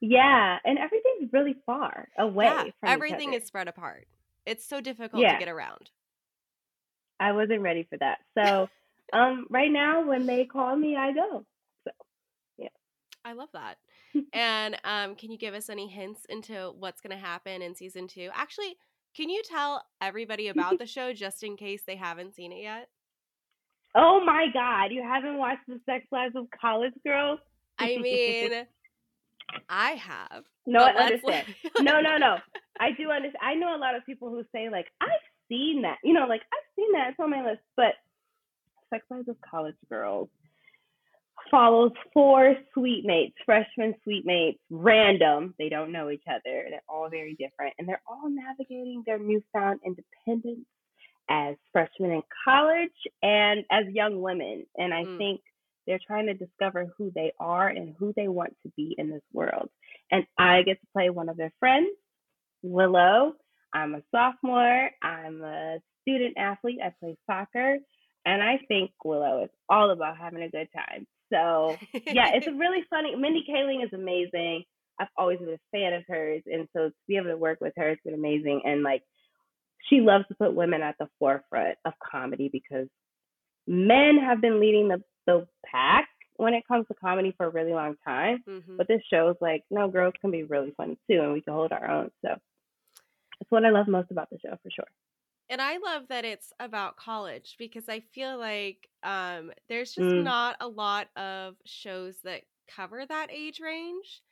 Yeah, 0.00 0.56
and 0.64 0.78
everything's 0.78 1.32
really 1.32 1.56
far 1.66 2.08
away 2.18 2.46
yeah, 2.46 2.64
everything 2.82 3.34
is 3.34 3.44
spread 3.44 3.68
apart. 3.68 4.06
It's 4.46 4.66
so 4.66 4.80
difficult 4.80 5.22
yeah. 5.22 5.34
to 5.34 5.38
get 5.38 5.48
around. 5.48 5.90
I 7.20 7.32
wasn't 7.32 7.60
ready 7.60 7.86
for 7.88 7.98
that. 7.98 8.18
So, 8.36 8.68
um, 9.12 9.46
right 9.50 9.70
now 9.70 10.08
when 10.08 10.24
they 10.24 10.46
call 10.46 10.74
me, 10.74 10.96
I 10.96 11.12
go. 11.12 11.44
I 13.24 13.32
love 13.32 13.48
that. 13.52 13.76
and 14.32 14.76
um, 14.84 15.14
can 15.14 15.30
you 15.30 15.38
give 15.38 15.54
us 15.54 15.70
any 15.70 15.88
hints 15.88 16.24
into 16.28 16.72
what's 16.78 17.00
going 17.00 17.16
to 17.16 17.24
happen 17.24 17.62
in 17.62 17.74
season 17.74 18.08
two? 18.08 18.30
Actually, 18.34 18.76
can 19.16 19.28
you 19.28 19.42
tell 19.44 19.84
everybody 20.00 20.48
about 20.48 20.78
the 20.78 20.86
show 20.86 21.12
just 21.12 21.42
in 21.42 21.56
case 21.56 21.82
they 21.86 21.96
haven't 21.96 22.34
seen 22.34 22.52
it 22.52 22.62
yet? 22.62 22.88
Oh 23.94 24.22
my 24.24 24.46
God, 24.52 24.86
you 24.90 25.02
haven't 25.02 25.36
watched 25.36 25.66
The 25.68 25.78
Sex 25.84 26.06
Lives 26.10 26.34
of 26.34 26.46
College 26.58 26.94
Girls? 27.04 27.40
I 27.78 27.98
mean, 27.98 28.64
I 29.68 29.92
have. 29.92 30.44
No, 30.66 30.80
I 30.80 30.90
understand. 31.04 31.46
no, 31.80 32.00
no, 32.00 32.16
no. 32.16 32.38
I 32.80 32.92
do 32.92 33.10
understand. 33.10 33.42
I 33.42 33.54
know 33.54 33.76
a 33.76 33.78
lot 33.78 33.94
of 33.94 34.04
people 34.06 34.30
who 34.30 34.44
say, 34.52 34.70
like, 34.70 34.86
I've 35.00 35.10
seen 35.48 35.82
that. 35.82 35.98
You 36.02 36.14
know, 36.14 36.26
like, 36.26 36.40
I've 36.52 36.74
seen 36.74 36.92
that. 36.92 37.10
It's 37.10 37.20
on 37.20 37.30
my 37.30 37.44
list. 37.44 37.60
But 37.76 37.94
Sex 38.90 39.04
Lives 39.10 39.28
of 39.28 39.36
College 39.42 39.76
Girls 39.90 40.28
follows 41.52 41.92
four 42.14 42.56
suite 42.72 43.04
mates, 43.04 43.36
freshman 43.44 43.94
suite 44.02 44.26
mates, 44.26 44.58
random. 44.70 45.54
They 45.58 45.68
don't 45.68 45.92
know 45.92 46.10
each 46.10 46.24
other. 46.26 46.66
They're 46.68 46.82
all 46.88 47.08
very 47.10 47.36
different. 47.38 47.74
And 47.78 47.86
they're 47.86 48.02
all 48.08 48.28
navigating 48.28 49.04
their 49.06 49.18
newfound 49.18 49.80
independence 49.86 50.66
as 51.30 51.56
freshmen 51.70 52.10
in 52.10 52.22
college 52.44 52.90
and 53.22 53.64
as 53.70 53.84
young 53.92 54.20
women. 54.20 54.66
And 54.76 54.92
I 54.92 55.04
mm. 55.04 55.18
think 55.18 55.40
they're 55.86 56.00
trying 56.04 56.26
to 56.26 56.34
discover 56.34 56.86
who 56.96 57.12
they 57.14 57.32
are 57.38 57.68
and 57.68 57.94
who 57.98 58.14
they 58.16 58.28
want 58.28 58.56
to 58.64 58.72
be 58.76 58.94
in 58.96 59.10
this 59.10 59.22
world. 59.32 59.68
And 60.10 60.24
I 60.38 60.62
get 60.62 60.80
to 60.80 60.86
play 60.92 61.10
one 61.10 61.28
of 61.28 61.36
their 61.36 61.52
friends, 61.60 61.90
Willow. 62.62 63.34
I'm 63.74 63.94
a 63.94 64.02
sophomore. 64.10 64.90
I'm 65.02 65.42
a 65.42 65.78
student 66.02 66.36
athlete. 66.38 66.80
I 66.82 66.92
play 66.98 67.16
soccer. 67.26 67.78
And 68.24 68.42
I 68.42 68.58
think 68.68 68.92
Willow 69.04 69.44
is 69.44 69.50
all 69.68 69.90
about 69.90 70.18
having 70.18 70.42
a 70.42 70.50
good 70.50 70.68
time. 70.74 71.06
So 71.32 71.76
yeah, 72.06 72.32
it's 72.34 72.46
a 72.46 72.52
really 72.56 72.84
funny. 72.90 73.14
Mindy 73.16 73.44
Kaling 73.48 73.84
is 73.84 73.92
amazing. 73.92 74.64
I've 74.98 75.08
always 75.16 75.38
been 75.38 75.48
a 75.48 75.76
fan 75.76 75.94
of 75.94 76.04
hers, 76.06 76.42
and 76.46 76.68
so 76.76 76.88
to 76.88 76.94
be 77.08 77.16
able 77.16 77.30
to 77.30 77.36
work 77.36 77.60
with 77.60 77.72
her 77.76 77.88
has 77.88 77.98
been 78.04 78.14
amazing. 78.14 78.62
And 78.64 78.82
like, 78.82 79.02
she 79.88 80.00
loves 80.00 80.26
to 80.28 80.34
put 80.34 80.54
women 80.54 80.82
at 80.82 80.96
the 80.98 81.08
forefront 81.18 81.78
of 81.84 81.94
comedy 82.10 82.50
because 82.52 82.86
men 83.66 84.18
have 84.22 84.40
been 84.40 84.60
leading 84.60 84.88
the 84.88 85.02
the 85.26 85.46
pack 85.64 86.08
when 86.36 86.54
it 86.54 86.66
comes 86.66 86.86
to 86.88 86.94
comedy 86.94 87.32
for 87.36 87.46
a 87.46 87.50
really 87.50 87.72
long 87.72 87.94
time. 88.04 88.42
Mm-hmm. 88.48 88.76
But 88.76 88.88
this 88.88 89.00
shows 89.10 89.36
like, 89.40 89.62
no, 89.70 89.88
girls 89.88 90.14
can 90.20 90.30
be 90.30 90.42
really 90.42 90.74
funny 90.76 90.98
too, 91.10 91.20
and 91.20 91.32
we 91.32 91.40
can 91.40 91.54
hold 91.54 91.72
our 91.72 91.90
own. 91.90 92.10
So 92.22 92.28
that's 92.30 93.50
what 93.50 93.64
I 93.64 93.70
love 93.70 93.88
most 93.88 94.10
about 94.10 94.28
the 94.30 94.38
show 94.44 94.56
for 94.62 94.70
sure 94.70 94.86
and 95.52 95.60
I 95.60 95.76
love 95.76 96.04
that 96.08 96.24
it's 96.24 96.50
about 96.58 96.96
college 96.96 97.56
because 97.58 97.86
I 97.86 98.00
feel 98.14 98.38
like 98.38 98.88
um, 99.02 99.52
there's 99.68 99.92
just 99.92 100.08
mm. 100.08 100.22
not 100.22 100.56
a 100.62 100.66
lot 100.66 101.08
of 101.14 101.56
shows 101.66 102.16
that 102.24 102.40
cover 102.74 103.04
that 103.06 103.26
age 103.30 103.60
range. 103.60 104.22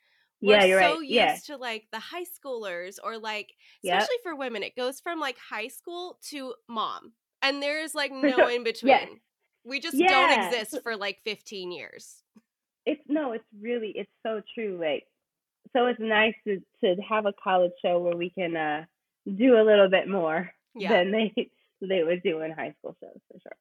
We're 0.41 0.57
yeah, 0.57 0.65
you're 0.65 0.81
so 0.81 0.95
right. 0.95 1.01
used 1.01 1.11
yeah. 1.11 1.37
to 1.45 1.57
like 1.57 1.85
the 1.91 1.99
high 1.99 2.23
schoolers 2.25 2.95
or 3.03 3.19
like 3.19 3.51
especially 3.85 4.15
yep. 4.15 4.23
for 4.23 4.35
women, 4.35 4.63
it 4.63 4.75
goes 4.75 4.99
from 4.99 5.19
like 5.19 5.37
high 5.37 5.67
school 5.67 6.17
to 6.31 6.55
mom. 6.67 7.13
And 7.43 7.61
there's 7.61 7.93
like 7.93 8.11
no 8.11 8.31
sure. 8.31 8.49
in 8.49 8.63
between. 8.63 8.89
Yeah. 8.89 9.05
We 9.63 9.79
just 9.79 9.97
yeah. 9.97 10.09
don't 10.09 10.45
exist 10.45 10.81
for 10.81 10.97
like 10.97 11.19
15 11.23 11.71
years. 11.71 12.23
It's 12.87 13.01
no, 13.07 13.33
it's 13.33 13.45
really 13.61 13.93
it's 13.95 14.09
so 14.25 14.41
true. 14.55 14.79
Like 14.81 15.03
so 15.71 15.85
it's 15.85 15.99
nice 15.99 16.33
to 16.47 16.59
to 16.83 16.99
have 17.07 17.27
a 17.27 17.33
college 17.43 17.73
show 17.85 17.99
where 17.99 18.17
we 18.17 18.31
can 18.31 18.57
uh 18.57 18.85
do 19.37 19.59
a 19.59 19.63
little 19.63 19.87
bit 19.87 20.09
more 20.09 20.49
yeah. 20.75 20.89
than 20.89 21.11
they 21.11 21.33
they 21.81 22.03
would 22.03 22.23
do 22.23 22.41
in 22.41 22.51
high 22.51 22.73
school 22.79 22.95
shows 22.99 23.19
for 23.27 23.39
sure. 23.39 23.57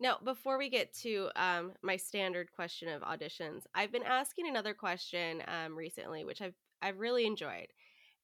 Now, 0.00 0.18
before 0.22 0.58
we 0.58 0.70
get 0.70 0.92
to 1.02 1.30
um, 1.36 1.72
my 1.82 1.96
standard 1.96 2.48
question 2.52 2.88
of 2.88 3.02
auditions, 3.02 3.62
I've 3.74 3.92
been 3.92 4.02
asking 4.02 4.48
another 4.48 4.74
question 4.74 5.42
um, 5.46 5.76
recently, 5.76 6.24
which 6.24 6.42
I've 6.42 6.54
I've 6.82 6.98
really 6.98 7.26
enjoyed, 7.26 7.68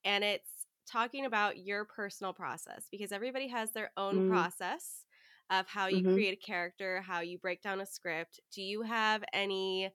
and 0.04 0.24
it's 0.24 0.50
talking 0.90 1.24
about 1.24 1.58
your 1.58 1.84
personal 1.84 2.32
process 2.32 2.86
because 2.90 3.12
everybody 3.12 3.48
has 3.48 3.70
their 3.70 3.90
own 3.96 4.28
mm. 4.28 4.30
process 4.30 5.04
of 5.50 5.66
how 5.66 5.88
you 5.88 6.02
mm-hmm. 6.02 6.14
create 6.14 6.38
a 6.38 6.46
character, 6.46 7.02
how 7.02 7.20
you 7.20 7.38
break 7.38 7.62
down 7.62 7.80
a 7.80 7.86
script. 7.86 8.40
Do 8.54 8.62
you 8.62 8.82
have 8.82 9.22
any 9.32 9.90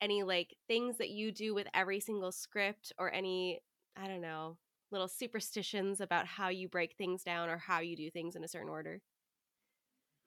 any 0.00 0.22
like 0.22 0.54
things 0.68 0.98
that 0.98 1.10
you 1.10 1.32
do 1.32 1.54
with 1.54 1.66
every 1.74 2.00
single 2.00 2.32
script 2.32 2.92
or 2.98 3.12
any 3.12 3.60
I 3.96 4.06
don't 4.06 4.20
know, 4.20 4.56
little 4.90 5.08
superstitions 5.08 6.00
about 6.00 6.26
how 6.26 6.48
you 6.48 6.68
break 6.68 6.94
things 6.96 7.22
down 7.22 7.48
or 7.48 7.58
how 7.58 7.80
you 7.80 7.96
do 7.96 8.10
things 8.10 8.36
in 8.36 8.44
a 8.44 8.48
certain 8.48 8.68
order? 8.68 9.00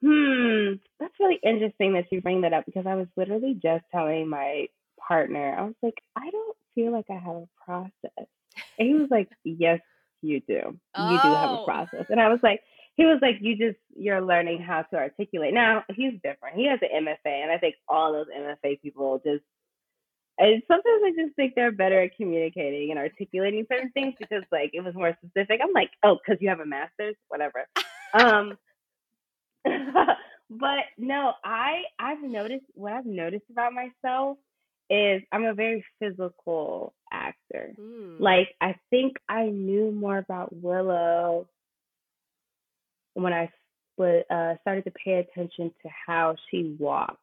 Hmm, 0.04 0.74
that's 0.98 1.14
really 1.20 1.38
interesting 1.44 1.94
that 1.94 2.06
you 2.10 2.20
bring 2.20 2.40
that 2.42 2.52
up 2.52 2.66
because 2.66 2.86
I 2.86 2.96
was 2.96 3.06
literally 3.16 3.58
just 3.62 3.84
telling 3.92 4.28
my 4.28 4.66
partner, 5.06 5.54
I 5.56 5.62
was 5.62 5.74
like, 5.82 6.02
I 6.16 6.28
don't 6.30 6.56
feel 6.74 6.92
like 6.92 7.06
I 7.10 7.14
have 7.14 7.36
a 7.36 7.48
process. 7.64 8.28
And 8.78 8.88
he 8.88 8.94
was 8.94 9.08
like, 9.10 9.28
Yes, 9.44 9.80
you 10.22 10.40
do. 10.40 10.54
You 10.54 11.20
do 11.22 11.28
have 11.28 11.50
a 11.50 11.60
oh. 11.60 11.64
process. 11.64 12.06
And 12.10 12.20
I 12.20 12.28
was 12.28 12.40
like, 12.42 12.60
he 12.96 13.04
was 13.04 13.18
like, 13.22 13.36
you 13.40 13.56
just 13.56 13.78
you're 13.94 14.20
learning 14.20 14.60
how 14.60 14.82
to 14.82 14.96
articulate. 14.96 15.54
Now 15.54 15.84
he's 15.94 16.14
different. 16.22 16.56
He 16.56 16.68
has 16.68 16.78
an 16.82 17.06
MFA, 17.06 17.42
and 17.42 17.50
I 17.50 17.58
think 17.58 17.76
all 17.88 18.12
those 18.12 18.26
MFA 18.36 18.80
people 18.82 19.20
just 19.24 19.42
And 20.38 20.62
sometimes 20.66 21.02
I 21.04 21.12
just 21.16 21.36
think 21.36 21.54
they're 21.54 21.72
better 21.72 22.02
at 22.02 22.16
communicating 22.16 22.90
and 22.90 22.98
articulating 22.98 23.66
certain 23.70 23.90
things 23.92 24.14
because 24.18 24.42
like 24.50 24.70
it 24.72 24.82
was 24.82 24.94
more 24.94 25.16
specific. 25.24 25.60
I'm 25.62 25.72
like, 25.72 25.90
oh, 26.02 26.16
because 26.16 26.40
you 26.40 26.48
have 26.48 26.60
a 26.60 26.66
master's, 26.66 27.16
whatever. 27.28 27.66
um, 28.14 28.56
but 30.50 30.84
no, 30.98 31.32
I 31.44 31.82
I've 31.98 32.22
noticed 32.22 32.64
what 32.74 32.92
I've 32.92 33.06
noticed 33.06 33.44
about 33.50 33.72
myself 33.72 34.38
is 34.90 35.22
I'm 35.32 35.44
a 35.44 35.54
very 35.54 35.84
physical 35.98 36.94
actor. 37.12 37.74
Mm. 37.78 38.18
Like 38.18 38.48
I 38.60 38.74
think 38.90 39.16
I 39.28 39.46
knew 39.46 39.92
more 39.92 40.18
about 40.18 40.54
Willow 40.54 41.46
when 43.14 43.32
I 43.32 43.50
uh, 44.00 44.54
started 44.62 44.84
to 44.84 44.92
pay 45.04 45.14
attention 45.14 45.72
to 45.82 45.88
how 46.06 46.34
she 46.50 46.74
walks 46.78 47.21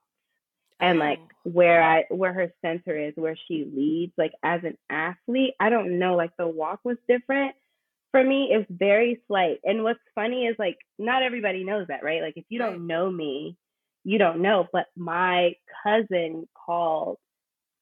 and 0.80 1.00
mm-hmm. 1.00 1.10
like 1.10 1.20
oh. 1.20 1.52
where 1.52 1.82
I 1.82 2.06
where 2.10 2.34
her 2.34 2.52
center 2.64 2.98
is, 2.98 3.14
where 3.16 3.38
she 3.48 3.66
leads. 3.74 4.14
Like 4.18 4.34
as 4.44 4.62
an 4.64 4.78
athlete, 4.90 5.54
I 5.60 5.70
don't 5.70 6.00
know. 6.00 6.16
Like 6.16 6.32
the 6.38 6.48
walk 6.48 6.80
was 6.84 6.98
different 7.08 7.56
for 8.12 8.24
me. 8.24 8.50
It's 8.52 8.70
very 8.70 9.22
slight. 9.28 9.60
And 9.64 9.84
what's 9.84 10.00
funny 10.16 10.46
is 10.46 10.56
like 10.60 10.78
not 10.98 11.24
everybody 11.24 11.64
knows 11.64 11.88
that, 11.88 12.04
right? 12.04 12.22
Like 12.22 12.38
if 12.38 12.46
you 12.50 12.60
don't 12.60 12.88
know 12.88 13.10
me, 13.10 13.58
you 14.04 14.18
don't 14.18 14.42
know. 14.42 14.68
But 14.72 14.88
my 14.96 15.54
cousin 15.84 16.48
called 16.66 17.18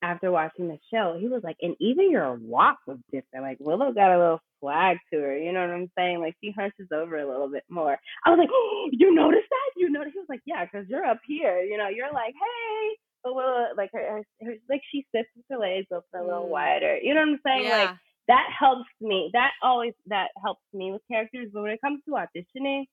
after 0.01 0.31
watching 0.31 0.67
the 0.67 0.77
show, 0.93 1.17
he 1.19 1.27
was 1.27 1.41
like, 1.43 1.57
and 1.61 1.75
even 1.79 2.11
your 2.11 2.35
walk 2.35 2.77
was 2.85 2.97
different. 3.11 3.45
Like 3.45 3.57
Willow 3.59 3.91
got 3.91 4.15
a 4.15 4.19
little 4.19 4.41
swag 4.59 4.97
to 5.11 5.19
her. 5.19 5.37
You 5.37 5.51
know 5.53 5.61
what 5.61 5.71
I'm 5.71 5.91
saying? 5.97 6.19
Like 6.19 6.35
she 6.43 6.51
hunches 6.51 6.87
over 6.93 7.17
a 7.17 7.27
little 7.27 7.49
bit 7.49 7.63
more. 7.69 7.97
I 8.25 8.29
was 8.29 8.37
like, 8.37 8.49
oh, 8.51 8.89
you 8.91 9.13
noticed 9.13 9.49
that? 9.49 9.79
You 9.79 9.91
noticed? 9.91 10.13
He 10.13 10.19
was 10.19 10.29
like, 10.29 10.41
yeah, 10.45 10.65
because 10.65 10.87
you're 10.87 11.05
up 11.05 11.19
here. 11.27 11.61
You 11.61 11.77
know, 11.77 11.89
you're 11.89 12.13
like, 12.13 12.33
hey. 12.33 12.97
But 13.23 13.35
Willow, 13.35 13.67
like 13.75 13.89
her, 13.93 14.01
her, 14.01 14.23
her, 14.45 14.53
like 14.69 14.81
she 14.91 15.05
sits 15.13 15.29
with 15.35 15.45
her 15.49 15.57
legs 15.57 15.87
open 15.91 16.21
a 16.21 16.23
little 16.23 16.45
mm. 16.45 16.49
wider. 16.49 16.97
You 17.01 17.13
know 17.13 17.21
what 17.21 17.29
I'm 17.29 17.39
saying? 17.45 17.63
Yeah. 17.63 17.77
Like 17.77 17.95
that 18.27 18.47
helps 18.57 18.89
me. 19.01 19.31
That 19.33 19.51
always 19.63 19.93
that 20.07 20.27
helps 20.41 20.61
me 20.73 20.91
with 20.91 21.01
characters. 21.09 21.49
But 21.51 21.63
when 21.63 21.71
it 21.71 21.81
comes 21.81 22.01
to 22.05 22.11
auditioning 22.11 22.83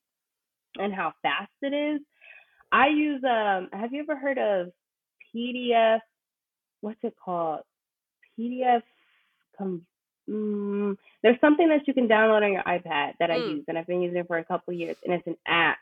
and 0.77 0.95
how 0.95 1.13
fast 1.23 1.53
it 1.61 1.75
is, 1.75 2.01
I 2.73 2.89
use 2.89 3.23
um. 3.25 3.69
Have 3.79 3.93
you 3.93 4.01
ever 4.01 4.17
heard 4.17 4.39
of 4.39 4.69
PDF 5.35 6.01
what's 6.85 7.01
it 7.03 7.15
called? 7.23 7.61
PDF. 8.39 8.83
Com- 9.57 9.87
mm, 10.29 10.97
there's 11.23 11.41
something 11.41 11.69
that 11.69 11.87
you 11.87 11.95
can 11.95 12.09
download 12.09 12.45
on 12.45 12.53
your 12.53 12.63
iPad 12.63 13.13
that 13.21 13.31
I 13.31 13.39
mm. 13.39 13.51
use, 13.57 13.65
and 13.69 13.79
I've 13.79 13.87
been 13.87 14.03
using 14.03 14.19
it 14.19 14.27
for 14.27 14.39
a 14.39 14.45
couple 14.45 14.75
years, 14.75 14.97
and 15.05 15.15
it's 15.15 15.27
an 15.27 15.37
app, 15.47 15.79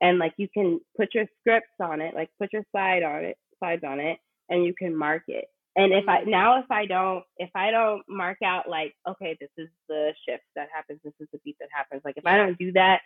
and 0.00 0.18
like 0.18 0.34
you 0.36 0.48
can 0.48 0.80
put 0.96 1.14
your 1.14 1.24
scripts 1.40 1.80
on 1.80 2.00
it, 2.00 2.14
like 2.14 2.28
put 2.38 2.52
your 2.52 2.64
slide 2.70 3.02
on 3.02 3.24
it, 3.24 3.38
slides 3.58 3.82
on 3.84 3.98
it, 3.98 4.18
and 4.50 4.64
you 4.64 4.74
can 4.74 4.94
mark 4.94 5.22
it. 5.28 5.46
And 5.74 5.92
if 5.92 6.06
I 6.06 6.22
mm. 6.22 6.26
now 6.26 6.58
if 6.58 6.70
I 6.70 6.84
don't 6.84 7.24
if 7.38 7.50
I 7.54 7.70
don't 7.70 8.02
mark 8.08 8.38
out 8.44 8.68
like 8.68 8.94
okay 9.08 9.38
this 9.40 9.48
is 9.56 9.68
the 9.88 10.12
shift 10.28 10.44
that 10.54 10.68
happens 10.74 11.00
this 11.02 11.14
is 11.18 11.28
the 11.32 11.38
beat 11.46 11.56
that 11.60 11.70
happens 11.74 12.02
like 12.04 12.18
if 12.18 12.26
I 12.26 12.36
don't 12.36 12.58
do 12.58 12.72
that 12.72 13.00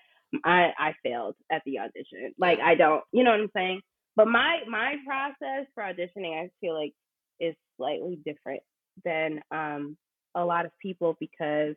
I 0.45 0.73
I 0.77 0.95
failed 1.05 1.37
at 1.53 1.63
the 1.65 1.79
audition 1.79 2.35
like 2.39 2.59
I 2.59 2.75
don't 2.75 3.05
you 3.13 3.23
know 3.23 3.31
what 3.31 3.39
I'm 3.39 3.51
saying 3.55 3.83
but 4.17 4.27
my 4.27 4.63
my 4.69 4.97
process 5.07 5.67
for 5.77 5.85
auditioning 5.85 6.43
I 6.43 6.51
feel 6.61 6.75
like 6.75 6.93
is 7.40 7.55
slightly 7.77 8.18
different 8.25 8.62
than 9.05 9.40
um, 9.51 9.96
a 10.35 10.44
lot 10.44 10.64
of 10.66 10.72
people 10.81 11.16
because 11.20 11.75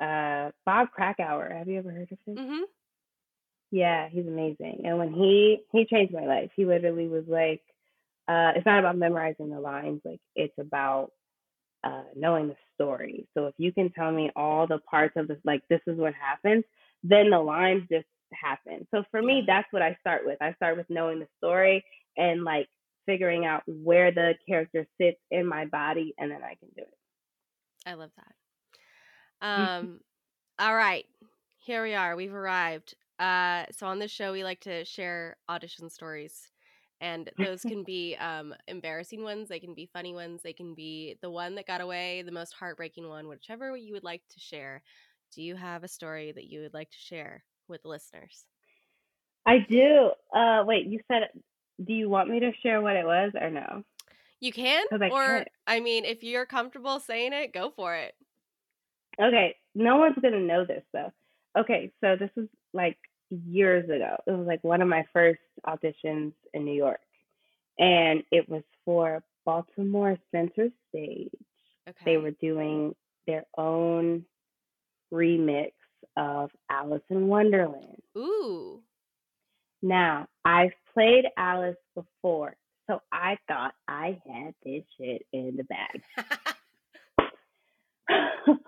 uh, 0.00 0.50
Bob 0.64 0.88
Krakower, 0.98 1.56
have 1.56 1.68
you 1.68 1.78
ever 1.78 1.90
heard 1.90 2.12
of 2.12 2.18
him? 2.26 2.36
Mm-hmm. 2.36 2.62
Yeah, 3.70 4.08
he's 4.08 4.26
amazing. 4.26 4.82
And 4.84 4.98
when 4.98 5.12
he 5.12 5.60
he 5.72 5.86
changed 5.86 6.12
my 6.12 6.24
life, 6.26 6.50
he 6.54 6.64
literally 6.64 7.08
was 7.08 7.24
like, 7.26 7.62
uh, 8.28 8.52
it's 8.54 8.66
not 8.66 8.78
about 8.78 8.96
memorizing 8.96 9.50
the 9.50 9.60
lines, 9.60 10.00
like 10.04 10.20
it's 10.34 10.56
about 10.58 11.10
uh, 11.84 12.02
knowing 12.14 12.48
the 12.48 12.56
story. 12.74 13.26
So 13.34 13.46
if 13.46 13.54
you 13.58 13.72
can 13.72 13.90
tell 13.90 14.12
me 14.12 14.30
all 14.36 14.66
the 14.66 14.78
parts 14.78 15.14
of 15.16 15.28
this, 15.28 15.38
like 15.44 15.62
this 15.68 15.80
is 15.86 15.98
what 15.98 16.14
happens, 16.14 16.64
then 17.02 17.30
the 17.30 17.38
lines 17.38 17.82
just 17.90 18.06
happen. 18.32 18.86
So 18.92 19.04
for 19.10 19.22
me, 19.22 19.44
that's 19.46 19.68
what 19.70 19.82
I 19.82 19.96
start 20.00 20.22
with. 20.24 20.38
I 20.40 20.52
start 20.54 20.76
with 20.76 20.86
knowing 20.88 21.20
the 21.20 21.28
story 21.38 21.84
and 22.16 22.44
like 22.44 22.68
figuring 23.06 23.46
out 23.46 23.62
where 23.66 24.10
the 24.10 24.34
character 24.48 24.86
sits 25.00 25.18
in 25.30 25.46
my 25.46 25.64
body 25.66 26.14
and 26.18 26.30
then 26.30 26.42
I 26.42 26.54
can 26.54 26.68
do 26.76 26.82
it. 26.82 26.94
I 27.86 27.94
love 27.94 28.10
that. 29.40 29.46
Um 29.46 30.00
all 30.58 30.74
right. 30.74 31.06
Here 31.58 31.82
we 31.82 31.94
are. 31.94 32.16
We've 32.16 32.34
arrived. 32.34 32.94
Uh 33.18 33.64
so 33.70 33.86
on 33.86 33.98
this 33.98 34.10
show 34.10 34.32
we 34.32 34.44
like 34.44 34.60
to 34.60 34.84
share 34.84 35.36
audition 35.48 35.88
stories 35.90 36.50
and 37.00 37.30
those 37.38 37.64
can 37.64 37.84
be 37.84 38.16
um 38.16 38.54
embarrassing 38.68 39.22
ones, 39.22 39.48
they 39.48 39.60
can 39.60 39.74
be 39.74 39.86
funny 39.92 40.14
ones, 40.14 40.42
they 40.42 40.52
can 40.52 40.74
be 40.74 41.16
the 41.22 41.30
one 41.30 41.54
that 41.54 41.66
got 41.66 41.80
away, 41.80 42.22
the 42.22 42.32
most 42.32 42.54
heartbreaking 42.54 43.08
one, 43.08 43.28
whichever 43.28 43.76
you 43.76 43.92
would 43.94 44.04
like 44.04 44.22
to 44.30 44.40
share. 44.40 44.82
Do 45.32 45.42
you 45.42 45.56
have 45.56 45.84
a 45.84 45.88
story 45.88 46.32
that 46.32 46.46
you 46.46 46.60
would 46.60 46.74
like 46.74 46.90
to 46.90 46.98
share 46.98 47.44
with 47.68 47.84
listeners? 47.84 48.46
I 49.46 49.58
do. 49.68 50.10
Uh 50.34 50.64
wait, 50.66 50.86
you 50.86 51.00
said 51.10 51.28
do 51.84 51.92
you 51.92 52.08
want 52.08 52.30
me 52.30 52.40
to 52.40 52.52
share 52.62 52.80
what 52.80 52.96
it 52.96 53.04
was 53.04 53.32
or 53.40 53.50
no? 53.50 53.84
You 54.40 54.52
can, 54.52 54.84
I 54.92 55.08
or 55.08 55.26
can't. 55.26 55.48
I 55.66 55.80
mean, 55.80 56.04
if 56.04 56.22
you're 56.22 56.46
comfortable 56.46 57.00
saying 57.00 57.32
it, 57.32 57.52
go 57.52 57.70
for 57.70 57.94
it. 57.94 58.14
Okay, 59.20 59.56
no 59.74 59.96
one's 59.96 60.16
gonna 60.20 60.40
know 60.40 60.64
this 60.64 60.82
though. 60.92 61.12
Okay, 61.58 61.90
so 62.02 62.16
this 62.16 62.30
was 62.36 62.46
like 62.74 62.98
years 63.30 63.84
ago. 63.84 64.16
It 64.26 64.32
was 64.32 64.46
like 64.46 64.62
one 64.62 64.82
of 64.82 64.88
my 64.88 65.04
first 65.12 65.40
auditions 65.66 66.32
in 66.52 66.64
New 66.64 66.74
York, 66.74 67.00
and 67.78 68.22
it 68.30 68.48
was 68.48 68.62
for 68.84 69.22
Baltimore 69.46 70.18
Center 70.32 70.68
Stage. 70.90 71.30
Okay. 71.88 72.04
They 72.04 72.16
were 72.18 72.32
doing 72.32 72.94
their 73.26 73.44
own 73.56 74.24
remix 75.12 75.72
of 76.16 76.50
Alice 76.70 77.02
in 77.08 77.28
Wonderland. 77.28 78.02
Ooh. 78.16 78.80
Now, 79.82 80.28
I've 80.44 80.72
played 80.96 81.26
Alice 81.36 81.76
before, 81.94 82.56
so 82.88 83.00
I 83.12 83.36
thought 83.48 83.74
I 83.86 84.18
had 84.26 84.54
this 84.64 84.82
shit 84.98 85.26
in 85.32 85.56
the 85.56 85.64
bag. 85.64 86.02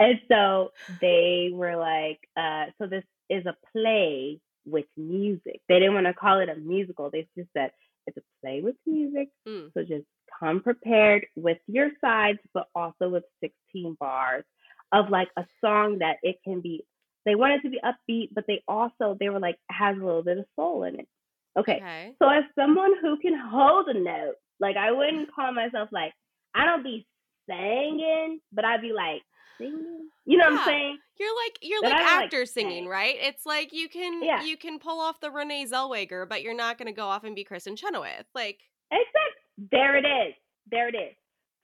and 0.00 0.20
so 0.30 0.70
they 1.00 1.50
were 1.52 1.76
like, 1.76 2.20
uh, 2.36 2.66
so 2.78 2.86
this 2.86 3.04
is 3.28 3.44
a 3.44 3.56
play 3.72 4.40
with 4.64 4.86
music. 4.96 5.60
They 5.68 5.80
didn't 5.80 5.94
want 5.94 6.06
to 6.06 6.14
call 6.14 6.40
it 6.40 6.48
a 6.48 6.56
musical. 6.56 7.10
They 7.10 7.28
just 7.36 7.50
said 7.54 7.72
it's 8.06 8.16
a 8.16 8.22
play 8.40 8.62
with 8.62 8.76
music. 8.86 9.28
Mm. 9.46 9.70
So 9.74 9.82
just 9.82 10.06
come 10.38 10.62
prepared 10.62 11.26
with 11.36 11.58
your 11.66 11.90
sides, 12.00 12.38
but 12.54 12.68
also 12.74 13.10
with 13.10 13.24
16 13.42 13.96
bars 14.00 14.44
of 14.92 15.10
like 15.10 15.28
a 15.36 15.44
song 15.62 15.98
that 15.98 16.16
it 16.22 16.36
can 16.44 16.60
be 16.60 16.84
they 17.30 17.36
wanted 17.36 17.62
to 17.62 17.70
be 17.70 17.78
upbeat, 17.84 18.30
but 18.34 18.44
they 18.48 18.60
also 18.66 19.16
they 19.20 19.28
were 19.28 19.38
like 19.38 19.56
has 19.70 19.96
a 19.96 20.04
little 20.04 20.24
bit 20.24 20.38
of 20.38 20.44
soul 20.56 20.82
in 20.82 20.98
it. 20.98 21.08
Okay. 21.56 21.76
okay. 21.76 22.14
So 22.20 22.28
as 22.28 22.42
someone 22.58 22.90
who 23.00 23.18
can 23.18 23.38
hold 23.38 23.86
a 23.86 23.94
note, 23.94 24.34
like 24.58 24.76
I 24.76 24.90
wouldn't 24.90 25.32
call 25.34 25.52
myself 25.52 25.90
like 25.92 26.12
I 26.56 26.64
don't 26.66 26.82
be 26.82 27.06
singing, 27.48 28.40
but 28.52 28.64
I'd 28.64 28.82
be 28.82 28.92
like 28.92 29.22
singing. 29.58 30.08
You 30.26 30.38
know 30.38 30.46
yeah. 30.46 30.50
what 30.50 30.60
I'm 30.60 30.66
saying? 30.66 30.98
You're 31.20 31.36
like 31.44 31.58
you're 31.62 31.82
but 31.82 31.92
like 31.92 32.00
actor 32.02 32.40
like 32.40 32.48
singing, 32.48 32.88
right? 32.88 33.14
It's 33.16 33.46
like 33.46 33.72
you 33.72 33.88
can 33.88 34.24
yeah. 34.24 34.42
you 34.42 34.56
can 34.56 34.80
pull 34.80 34.98
off 34.98 35.20
the 35.20 35.30
Renee 35.30 35.66
Zellweger, 35.66 36.28
but 36.28 36.42
you're 36.42 36.56
not 36.56 36.78
going 36.78 36.88
to 36.88 36.92
go 36.92 37.06
off 37.06 37.22
and 37.22 37.36
be 37.36 37.44
Kristin 37.44 37.78
Chenoweth. 37.78 38.26
Like 38.34 38.58
exactly. 38.90 39.68
There 39.70 39.96
it 39.96 40.06
is. 40.06 40.34
There 40.68 40.88
it 40.88 40.96
is. 40.96 41.14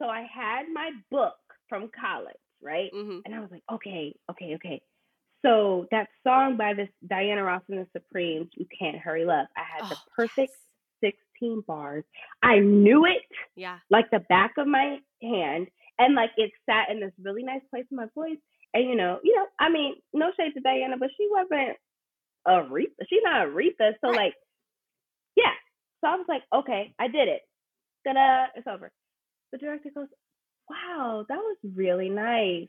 So 0.00 0.06
I 0.06 0.26
had 0.32 0.66
my 0.72 0.90
book 1.10 1.34
from 1.68 1.90
college, 1.98 2.36
right? 2.62 2.90
Mm-hmm. 2.94 3.18
And 3.24 3.34
I 3.34 3.40
was 3.40 3.50
like, 3.50 3.62
okay, 3.72 4.14
okay, 4.30 4.54
okay. 4.56 4.80
So 5.44 5.86
that 5.90 6.08
song 6.26 6.56
by 6.56 6.74
this 6.74 6.88
Diana 7.06 7.44
Ross 7.44 7.62
and 7.68 7.78
the 7.78 7.86
Supremes, 7.92 8.48
"You 8.54 8.66
Can't 8.78 8.96
Hurry 8.96 9.24
Love," 9.24 9.46
I 9.56 9.62
had 9.62 9.84
oh, 9.84 9.88
the 9.90 9.96
perfect 10.14 10.52
yes. 11.02 11.12
16 11.38 11.62
bars. 11.66 12.04
I 12.42 12.58
knew 12.58 13.04
it, 13.04 13.22
yeah, 13.54 13.78
like 13.90 14.10
the 14.10 14.20
back 14.28 14.52
of 14.58 14.66
my 14.66 14.98
hand, 15.22 15.68
and 15.98 16.14
like 16.14 16.30
it 16.36 16.50
sat 16.68 16.90
in 16.90 17.00
this 17.00 17.12
really 17.22 17.42
nice 17.42 17.62
place 17.70 17.84
in 17.90 17.96
my 17.96 18.06
voice. 18.14 18.38
And 18.74 18.88
you 18.88 18.96
know, 18.96 19.20
you 19.22 19.34
know, 19.36 19.46
I 19.58 19.70
mean, 19.70 19.94
no 20.12 20.30
shade 20.38 20.52
to 20.54 20.60
Diana, 20.60 20.96
but 20.98 21.10
she 21.16 21.28
wasn't 21.30 21.76
a 22.46 22.50
Aretha. 22.50 23.06
She's 23.08 23.22
not 23.22 23.46
Aretha, 23.46 23.92
so 24.00 24.08
right. 24.08 24.16
like, 24.16 24.34
yeah. 25.36 25.52
So 26.00 26.08
I 26.08 26.16
was 26.16 26.26
like, 26.28 26.42
okay, 26.54 26.94
I 26.98 27.08
did 27.08 27.28
it. 27.28 27.42
Ta-da! 28.06 28.46
It's 28.54 28.66
over. 28.66 28.90
The 29.52 29.58
director 29.58 29.90
goes, 29.94 30.08
"Wow, 30.68 31.24
that 31.28 31.38
was 31.38 31.56
really 31.74 32.08
nice." 32.08 32.68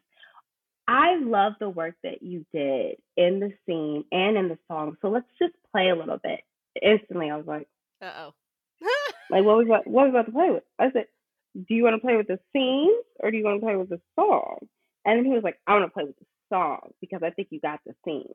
I 0.87 1.17
love 1.17 1.53
the 1.59 1.69
work 1.69 1.95
that 2.03 2.21
you 2.21 2.45
did 2.53 2.95
in 3.17 3.39
the 3.39 3.51
scene 3.65 4.05
and 4.11 4.37
in 4.37 4.47
the 4.47 4.57
song. 4.69 4.95
So 5.01 5.09
let's 5.09 5.27
just 5.39 5.53
play 5.71 5.89
a 5.89 5.95
little 5.95 6.19
bit. 6.21 6.39
Instantly, 6.81 7.29
I 7.29 7.35
was 7.35 7.47
like, 7.47 7.67
"Uh 8.01 8.11
oh." 8.17 8.33
like 9.29 9.43
what 9.43 9.57
we 9.59 9.65
what 9.65 9.85
was 9.87 10.09
about 10.09 10.25
to 10.27 10.31
play 10.31 10.49
with? 10.51 10.63
I 10.79 10.91
said, 10.91 11.07
"Do 11.55 11.73
you 11.73 11.83
want 11.83 11.95
to 11.95 12.05
play 12.05 12.15
with 12.15 12.27
the 12.27 12.39
scene 12.53 12.93
or 13.19 13.31
do 13.31 13.37
you 13.37 13.43
want 13.43 13.59
to 13.59 13.65
play 13.65 13.75
with 13.75 13.89
the 13.89 14.01
song?" 14.15 14.59
And 15.03 15.19
then 15.19 15.25
he 15.25 15.31
was 15.31 15.43
like, 15.43 15.59
"I 15.67 15.73
want 15.73 15.85
to 15.85 15.91
play 15.93 16.05
with 16.05 16.17
the 16.17 16.25
song 16.49 16.91
because 17.01 17.21
I 17.23 17.31
think 17.31 17.49
you 17.51 17.59
got 17.59 17.79
the 17.85 17.93
scene." 18.05 18.33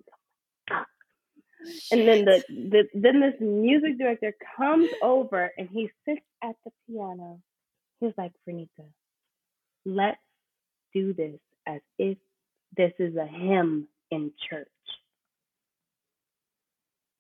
And 1.91 2.09
then 2.09 2.25
the, 2.25 2.43
the 2.49 2.89
then 2.93 3.21
this 3.21 3.35
music 3.41 3.99
director 3.99 4.35
comes 4.57 4.89
over 5.03 5.51
and 5.57 5.69
he 5.71 5.91
sits 6.05 6.23
at 6.43 6.57
the 6.65 6.73
piano. 6.87 7.41
He's 8.01 8.13
like, 8.19 8.33
Vernita, 8.49 8.87
let's 9.85 10.19
do 10.93 11.15
this 11.15 11.39
as 11.67 11.81
if 11.99 12.19
this 12.77 12.93
is 12.99 13.17
a 13.17 13.27
hymn 13.27 13.89
in 14.11 14.33
church. 14.49 14.69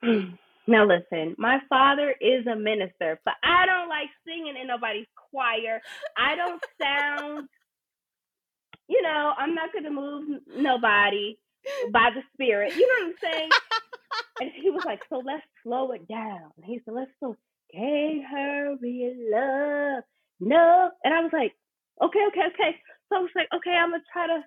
now 0.66 0.86
listen, 0.86 1.34
my 1.38 1.58
father 1.68 2.14
is 2.20 2.46
a 2.46 2.56
minister, 2.56 3.20
but 3.24 3.34
I 3.42 3.66
don't 3.66 3.88
like 3.88 4.08
singing 4.26 4.56
in 4.60 4.66
nobody's 4.68 5.06
choir. 5.30 5.80
I 6.16 6.34
don't 6.36 6.62
sound, 6.80 7.48
you 8.88 9.02
know, 9.02 9.32
I'm 9.36 9.54
not 9.54 9.72
gonna 9.72 9.90
move 9.90 10.40
nobody 10.56 11.38
by 11.92 12.10
the 12.14 12.22
spirit. 12.34 12.74
You 12.76 12.86
know 12.86 13.06
what 13.06 13.14
I'm 13.24 13.32
saying? 13.32 13.50
and 14.40 14.50
he 14.62 14.70
was 14.70 14.82
like, 14.84 15.00
so 15.08 15.22
let's 15.24 15.44
slow 15.62 15.92
it 15.92 16.08
down. 16.08 16.50
he 16.64 16.80
said, 16.84 16.94
let's 16.94 17.10
slow. 17.18 17.36
Can't 17.74 18.24
hurry 18.30 19.14
love, 19.32 20.04
no. 20.40 20.90
And 21.04 21.14
I 21.14 21.20
was 21.20 21.30
like, 21.32 21.54
okay, 22.02 22.20
okay, 22.28 22.46
okay. 22.52 22.76
So 23.08 23.16
I 23.16 23.20
was 23.20 23.30
like, 23.34 23.48
okay, 23.56 23.70
I'm 23.70 23.90
gonna 23.90 24.02
try 24.12 24.26
to, 24.26 24.42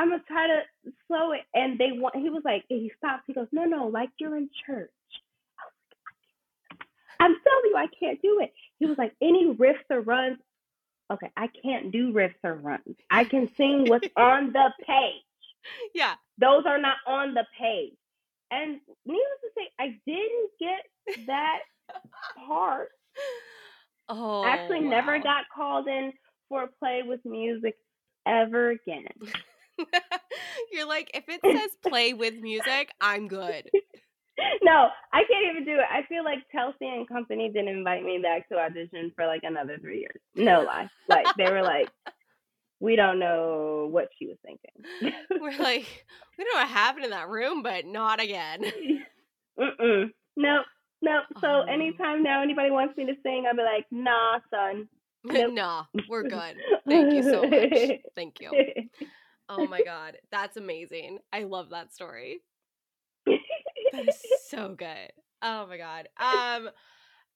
I'm 0.00 0.08
gonna 0.08 0.22
try 0.26 0.46
to 0.46 0.92
slow 1.06 1.32
it. 1.32 1.42
And 1.54 1.78
they 1.78 1.92
want. 1.92 2.16
He 2.16 2.30
was 2.30 2.42
like, 2.42 2.64
he 2.68 2.90
stops. 2.96 3.24
He 3.26 3.34
goes, 3.34 3.48
no, 3.52 3.64
no, 3.64 3.88
like 3.88 4.08
you're 4.18 4.34
in 4.34 4.48
church. 4.66 4.90
I'm 7.20 7.36
telling 7.46 7.64
you, 7.64 7.76
I 7.76 7.86
can't 7.98 8.20
do 8.22 8.40
it. 8.40 8.50
He 8.78 8.86
was 8.86 8.96
like, 8.96 9.12
any 9.20 9.54
riffs 9.54 9.84
or 9.90 10.00
runs. 10.00 10.38
Okay, 11.12 11.30
I 11.36 11.48
can't 11.62 11.92
do 11.92 12.14
riffs 12.14 12.42
or 12.42 12.54
runs. 12.54 12.96
I 13.10 13.24
can 13.24 13.50
sing 13.56 13.84
what's 13.88 14.08
on 14.16 14.54
the 14.54 14.72
page. 14.86 15.22
Yeah. 15.94 16.14
Those 16.38 16.64
are 16.64 16.78
not 16.78 16.96
on 17.06 17.34
the 17.34 17.44
page. 17.60 17.92
And 18.50 18.80
needless 19.04 19.26
to 19.42 19.48
say, 19.54 19.68
I 19.78 19.98
didn't 20.06 20.50
get 20.58 21.26
that 21.26 21.58
part. 22.46 22.88
Oh, 24.08 24.44
actually 24.46 24.84
wow. 24.84 24.90
never 24.90 25.18
got 25.18 25.44
called 25.54 25.88
in 25.88 26.12
for 26.48 26.64
a 26.64 26.68
play 26.78 27.02
with 27.04 27.20
music 27.26 27.74
ever 28.26 28.70
again. 28.70 29.04
You're 30.72 30.88
like, 30.88 31.10
if 31.14 31.24
it 31.28 31.40
says 31.44 31.70
play 31.86 32.12
with 32.12 32.34
music, 32.40 32.90
I'm 33.00 33.28
good. 33.28 33.70
no, 34.62 34.88
I 35.12 35.22
can't 35.30 35.46
even 35.50 35.64
do 35.64 35.74
it. 35.74 35.86
I 35.90 36.06
feel 36.08 36.24
like 36.24 36.38
Chelsea 36.52 36.86
and 36.86 37.08
company 37.08 37.48
didn't 37.48 37.68
invite 37.68 38.04
me 38.04 38.18
back 38.22 38.48
to 38.48 38.58
audition 38.58 39.12
for 39.14 39.26
like 39.26 39.42
another 39.44 39.78
three 39.80 40.00
years. 40.00 40.20
No 40.34 40.62
lie. 40.62 40.88
Like 41.08 41.26
they 41.36 41.50
were 41.50 41.62
like, 41.62 41.88
we 42.80 42.96
don't 42.96 43.18
know 43.18 43.88
what 43.90 44.08
she 44.18 44.26
was 44.26 44.36
thinking. 44.44 45.14
we're 45.40 45.58
like, 45.58 45.86
we 46.38 46.44
don't 46.44 46.54
know 46.54 46.60
what 46.60 46.68
happened 46.68 47.04
in 47.04 47.10
that 47.10 47.28
room, 47.28 47.62
but 47.62 47.84
not 47.84 48.20
again. 48.20 48.62
Mm-mm. 49.58 50.10
Nope. 50.36 50.66
Nope. 51.02 51.24
So 51.40 51.46
oh. 51.46 51.64
anytime 51.68 52.22
now 52.22 52.42
anybody 52.42 52.70
wants 52.70 52.96
me 52.96 53.06
to 53.06 53.14
sing, 53.22 53.44
I'll 53.46 53.56
be 53.56 53.62
like, 53.62 53.86
nah, 53.90 54.38
son. 54.50 54.88
Nope. 55.24 55.52
nah, 55.52 55.84
we're 56.08 56.22
good. 56.22 56.56
Thank 56.88 57.12
you 57.12 57.22
so 57.22 57.42
much. 57.42 58.00
Thank 58.14 58.40
you. 58.40 58.50
Oh 59.50 59.66
my 59.66 59.82
god, 59.84 60.16
that's 60.30 60.56
amazing. 60.56 61.18
I 61.32 61.42
love 61.42 61.70
that 61.70 61.92
story. 61.92 62.38
That 63.26 64.08
is 64.08 64.22
so 64.48 64.74
good. 64.74 65.12
Oh 65.42 65.66
my 65.66 65.76
god. 65.76 66.08
Um 66.18 66.70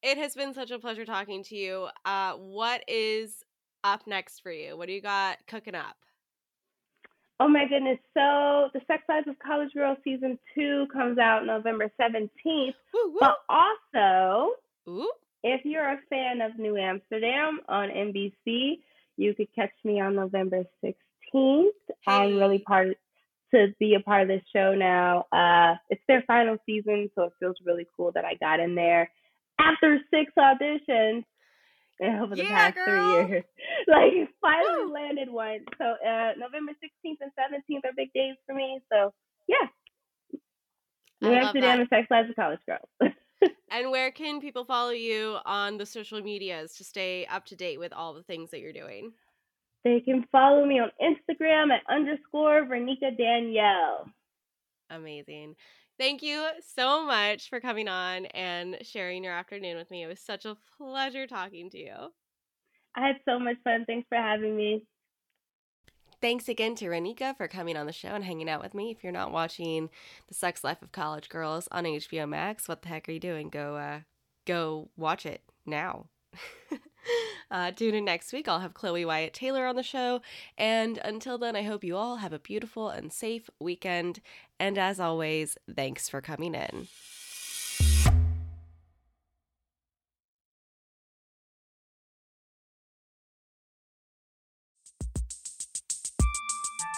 it 0.03 0.19
has 0.19 0.35
been 0.35 0.55
such 0.55 0.71
a 0.71 0.79
pleasure 0.79 1.05
talking 1.05 1.43
to 1.45 1.57
you. 1.57 1.89
Uh 2.05 2.35
what 2.35 2.85
is 2.89 3.43
up 3.83 4.07
next 4.07 4.41
for 4.41 4.53
you? 4.53 4.77
What 4.77 4.87
do 4.87 4.93
you 4.95 5.03
got 5.03 5.39
cooking 5.47 5.75
up? 5.75 5.97
Oh 7.41 7.49
my 7.49 7.67
goodness. 7.69 7.99
So 8.15 8.71
the 8.73 8.81
Sex 8.87 9.03
Lives 9.09 9.27
of 9.29 9.37
College 9.41 9.73
Girls 9.75 9.99
season 10.05 10.39
two 10.55 10.87
comes 10.93 11.19
out 11.19 11.45
November 11.45 11.91
17th. 12.01 12.29
Woo, 12.47 12.75
woo. 12.95 13.17
But 13.19 13.37
also, 13.49 14.53
Ooh. 14.89 15.11
if 15.43 15.65
you're 15.65 15.89
a 15.89 15.99
fan 16.09 16.41
of 16.41 16.57
New 16.59 16.77
Amsterdam 16.77 17.61
on 17.69 17.89
NBC, 17.89 18.79
you 19.17 19.35
could 19.35 19.49
catch 19.55 19.73
me 19.83 20.01
on 20.01 20.15
November 20.15 20.65
16th. 20.83 20.95
I'm 22.07 22.37
really 22.39 22.61
part 22.61 22.97
to 23.55 23.69
be 23.79 23.95
a 23.95 24.01
part 24.01 24.23
of 24.23 24.29
this 24.29 24.43
show 24.55 24.75
now. 24.75 25.25
Uh, 25.33 25.77
it's 25.91 26.03
their 26.09 26.23
final 26.27 26.57
season, 26.67 27.11
so 27.15 27.25
it 27.25 27.33
feels 27.41 27.57
really 27.65 27.87
cool 27.97 28.13
that 28.15 28.25
I 28.25 28.35
got 28.35 28.61
in 28.61 28.75
there 28.75 29.11
after 29.59 29.99
six 30.11 30.33
auditions 30.39 31.25
over 32.03 32.35
the 32.35 32.43
yeah, 32.43 32.71
past 32.71 32.75
girl. 32.75 33.27
three 33.27 33.29
years. 33.29 33.45
like 33.89 34.13
finally 34.41 34.87
Woo. 34.87 34.93
landed 34.93 35.31
one. 35.31 35.61
So 35.79 35.85
uh, 35.85 36.33
November 36.39 36.73
16th 36.73 37.19
and 37.21 37.31
17th 37.39 37.89
are 37.89 37.93
big 37.97 38.13
days 38.13 38.35
for 38.47 38.55
me. 38.55 38.81
So 38.93 39.13
yeah. 39.49 39.69
New 41.21 41.33
Amsterdam 41.33 41.81
and 41.81 41.89
Sex 41.89 42.07
Lives 42.11 42.29
of 42.29 42.37
College 42.37 42.61
Girls. 42.67 43.15
and 43.71 43.91
where 43.91 44.11
can 44.11 44.41
people 44.41 44.65
follow 44.65 44.91
you 44.91 45.39
on 45.47 45.79
the 45.79 45.87
social 45.87 46.21
medias 46.21 46.75
to 46.75 46.85
stay 46.85 47.25
up 47.27 47.47
to 47.47 47.57
date 47.57 47.79
with 47.79 47.93
all 47.93 48.13
the 48.13 48.23
things 48.23 48.51
that 48.51 48.61
you're 48.61 48.73
doing? 48.73 49.13
They 49.85 50.01
can 50.01 50.25
follow 50.33 50.65
me 50.65 50.81
on 50.81 50.91
Instagram 51.01 51.71
at 51.71 51.83
underscore 51.89 52.65
Renika 52.65 53.17
Danielle. 53.17 54.09
Amazing. 54.91 55.57
Thank 55.99 56.23
you 56.23 56.49
so 56.75 57.07
much 57.07 57.49
for 57.49 57.61
coming 57.61 57.87
on 57.87 58.27
and 58.27 58.79
sharing 58.83 59.23
your 59.23 59.35
afternoon 59.35 59.77
with 59.77 59.91
me. 59.91 60.03
It 60.03 60.09
was 60.09 60.21
such 60.21 60.45
a 60.45 60.57
pleasure 60.79 61.27
talking 61.27 61.71
to 61.71 61.79
you. 61.79 62.13
I 62.97 63.07
had 63.07 63.17
so 63.29 63.39
much 63.39 63.57
fun. 63.63 63.85
Thanks 63.87 64.07
for 64.09 64.17
having 64.17 64.57
me. 64.57 64.87
Thanks 66.21 66.49
again 66.49 66.75
to 66.77 66.87
Renika 66.87 67.37
for 67.37 67.47
coming 67.47 67.77
on 67.77 67.87
the 67.87 67.93
show 67.93 68.09
and 68.09 68.25
hanging 68.25 68.49
out 68.49 68.63
with 68.63 68.73
me. 68.73 68.91
If 68.91 69.05
you're 69.05 69.13
not 69.13 69.31
watching 69.31 69.91
The 70.29 70.35
Sex 70.35 70.65
Life 70.65 70.81
of 70.81 70.91
College 70.91 71.29
Girls 71.29 71.69
on 71.71 71.85
HBO 71.85 72.29
Max, 72.29 72.67
what 72.67 72.83
the 72.83 72.89
heck 72.89 73.09
are 73.09 73.13
you 73.13 73.21
doing? 73.21 73.51
Go 73.51 73.77
uh 73.77 74.01
go 74.47 74.89
watch 74.97 75.27
it 75.27 75.43
now. 75.67 76.07
uh, 77.51 77.71
tune 77.73 77.95
in 77.95 78.05
next 78.05 78.33
week. 78.33 78.49
I'll 78.49 78.61
have 78.61 78.75
Chloe 78.75 79.05
Wyatt 79.05 79.35
Taylor 79.35 79.67
on 79.67 79.77
the 79.77 79.83
show. 79.83 80.21
And 80.59 80.99
until 81.05 81.39
then, 81.39 81.57
I 81.57 81.63
hope 81.63 81.85
you 81.85 81.97
all 81.97 82.17
have 82.17 82.33
a 82.33 82.39
beautiful 82.39 82.89
and 82.89 83.13
safe 83.13 83.49
weekend. 83.61 84.21
And 84.59 84.79
as 84.79 85.01
always, 85.01 85.57
thanks 85.75 86.09
for 86.09 86.21
coming 86.21 86.55
in. 86.55 86.89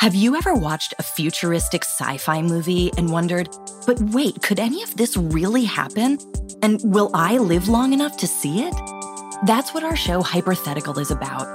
Have 0.00 0.14
you 0.14 0.36
ever 0.36 0.54
watched 0.54 0.94
a 1.00 1.02
futuristic 1.02 1.84
sci 1.84 2.18
fi 2.18 2.40
movie 2.40 2.92
and 2.96 3.10
wondered, 3.10 3.48
but 3.86 3.98
wait, 4.00 4.40
could 4.40 4.60
any 4.60 4.82
of 4.84 4.96
this 4.96 5.16
really 5.16 5.64
happen? 5.64 6.18
And 6.62 6.80
will 6.84 7.10
I 7.12 7.38
live 7.38 7.68
long 7.68 7.92
enough 7.92 8.16
to 8.18 8.26
see 8.28 8.62
it? 8.62 8.95
That's 9.44 9.74
what 9.74 9.84
our 9.84 9.96
show 9.96 10.22
Hypothetical 10.22 10.98
is 10.98 11.10
about. 11.10 11.46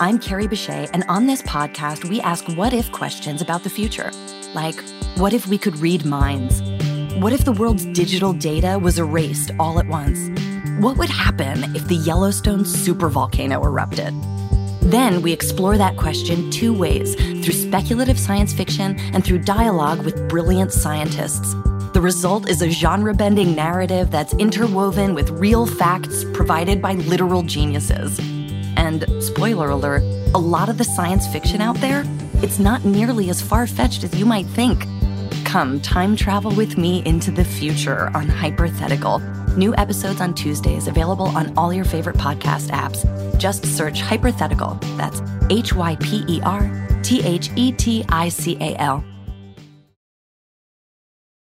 I'm 0.00 0.20
Carrie 0.20 0.46
Bechet, 0.46 0.90
and 0.92 1.02
on 1.08 1.26
this 1.26 1.42
podcast, 1.42 2.08
we 2.08 2.20
ask 2.20 2.46
what 2.56 2.72
if 2.72 2.92
questions 2.92 3.42
about 3.42 3.64
the 3.64 3.70
future. 3.70 4.12
Like, 4.54 4.80
what 5.16 5.32
if 5.32 5.48
we 5.48 5.58
could 5.58 5.76
read 5.78 6.04
minds? 6.04 6.62
What 7.16 7.32
if 7.32 7.44
the 7.44 7.52
world's 7.52 7.86
digital 7.86 8.32
data 8.32 8.78
was 8.78 9.00
erased 9.00 9.50
all 9.58 9.80
at 9.80 9.88
once? 9.88 10.30
What 10.80 10.96
would 10.96 11.10
happen 11.10 11.74
if 11.74 11.88
the 11.88 11.96
Yellowstone 11.96 12.60
supervolcano 12.60 13.64
erupted? 13.64 14.14
Then 14.82 15.20
we 15.20 15.32
explore 15.32 15.76
that 15.76 15.96
question 15.96 16.52
two 16.52 16.72
ways 16.72 17.16
through 17.16 17.54
speculative 17.54 18.18
science 18.18 18.52
fiction 18.52 18.96
and 19.12 19.24
through 19.24 19.40
dialogue 19.40 20.04
with 20.04 20.28
brilliant 20.28 20.72
scientists. 20.72 21.56
Result 22.04 22.50
is 22.50 22.60
a 22.60 22.68
genre 22.68 23.14
bending 23.14 23.54
narrative 23.54 24.10
that's 24.10 24.34
interwoven 24.34 25.14
with 25.14 25.30
real 25.30 25.64
facts 25.64 26.22
provided 26.34 26.82
by 26.82 26.92
literal 26.92 27.42
geniuses. 27.42 28.18
And, 28.76 29.06
spoiler 29.24 29.70
alert, 29.70 30.02
a 30.34 30.38
lot 30.38 30.68
of 30.68 30.76
the 30.76 30.84
science 30.84 31.26
fiction 31.26 31.62
out 31.62 31.76
there, 31.76 32.04
it's 32.42 32.58
not 32.58 32.84
nearly 32.84 33.30
as 33.30 33.40
far 33.40 33.66
fetched 33.66 34.04
as 34.04 34.14
you 34.14 34.26
might 34.26 34.44
think. 34.44 34.84
Come 35.46 35.80
time 35.80 36.14
travel 36.14 36.54
with 36.54 36.76
me 36.76 37.02
into 37.06 37.30
the 37.30 37.42
future 37.42 38.14
on 38.14 38.28
Hypothetical. 38.28 39.20
New 39.56 39.74
episodes 39.76 40.20
on 40.20 40.34
Tuesdays 40.34 40.88
available 40.88 41.28
on 41.28 41.56
all 41.56 41.72
your 41.72 41.86
favorite 41.86 42.16
podcast 42.16 42.68
apps. 42.68 43.00
Just 43.38 43.64
search 43.64 44.02
Hypothetical. 44.02 44.78
That's 44.98 45.22
H 45.48 45.72
Y 45.72 45.96
P 46.00 46.22
E 46.28 46.42
R 46.44 46.70
T 47.02 47.22
H 47.22 47.48
E 47.56 47.72
T 47.72 48.04
I 48.10 48.28
C 48.28 48.58
A 48.60 48.76
L. 48.76 49.02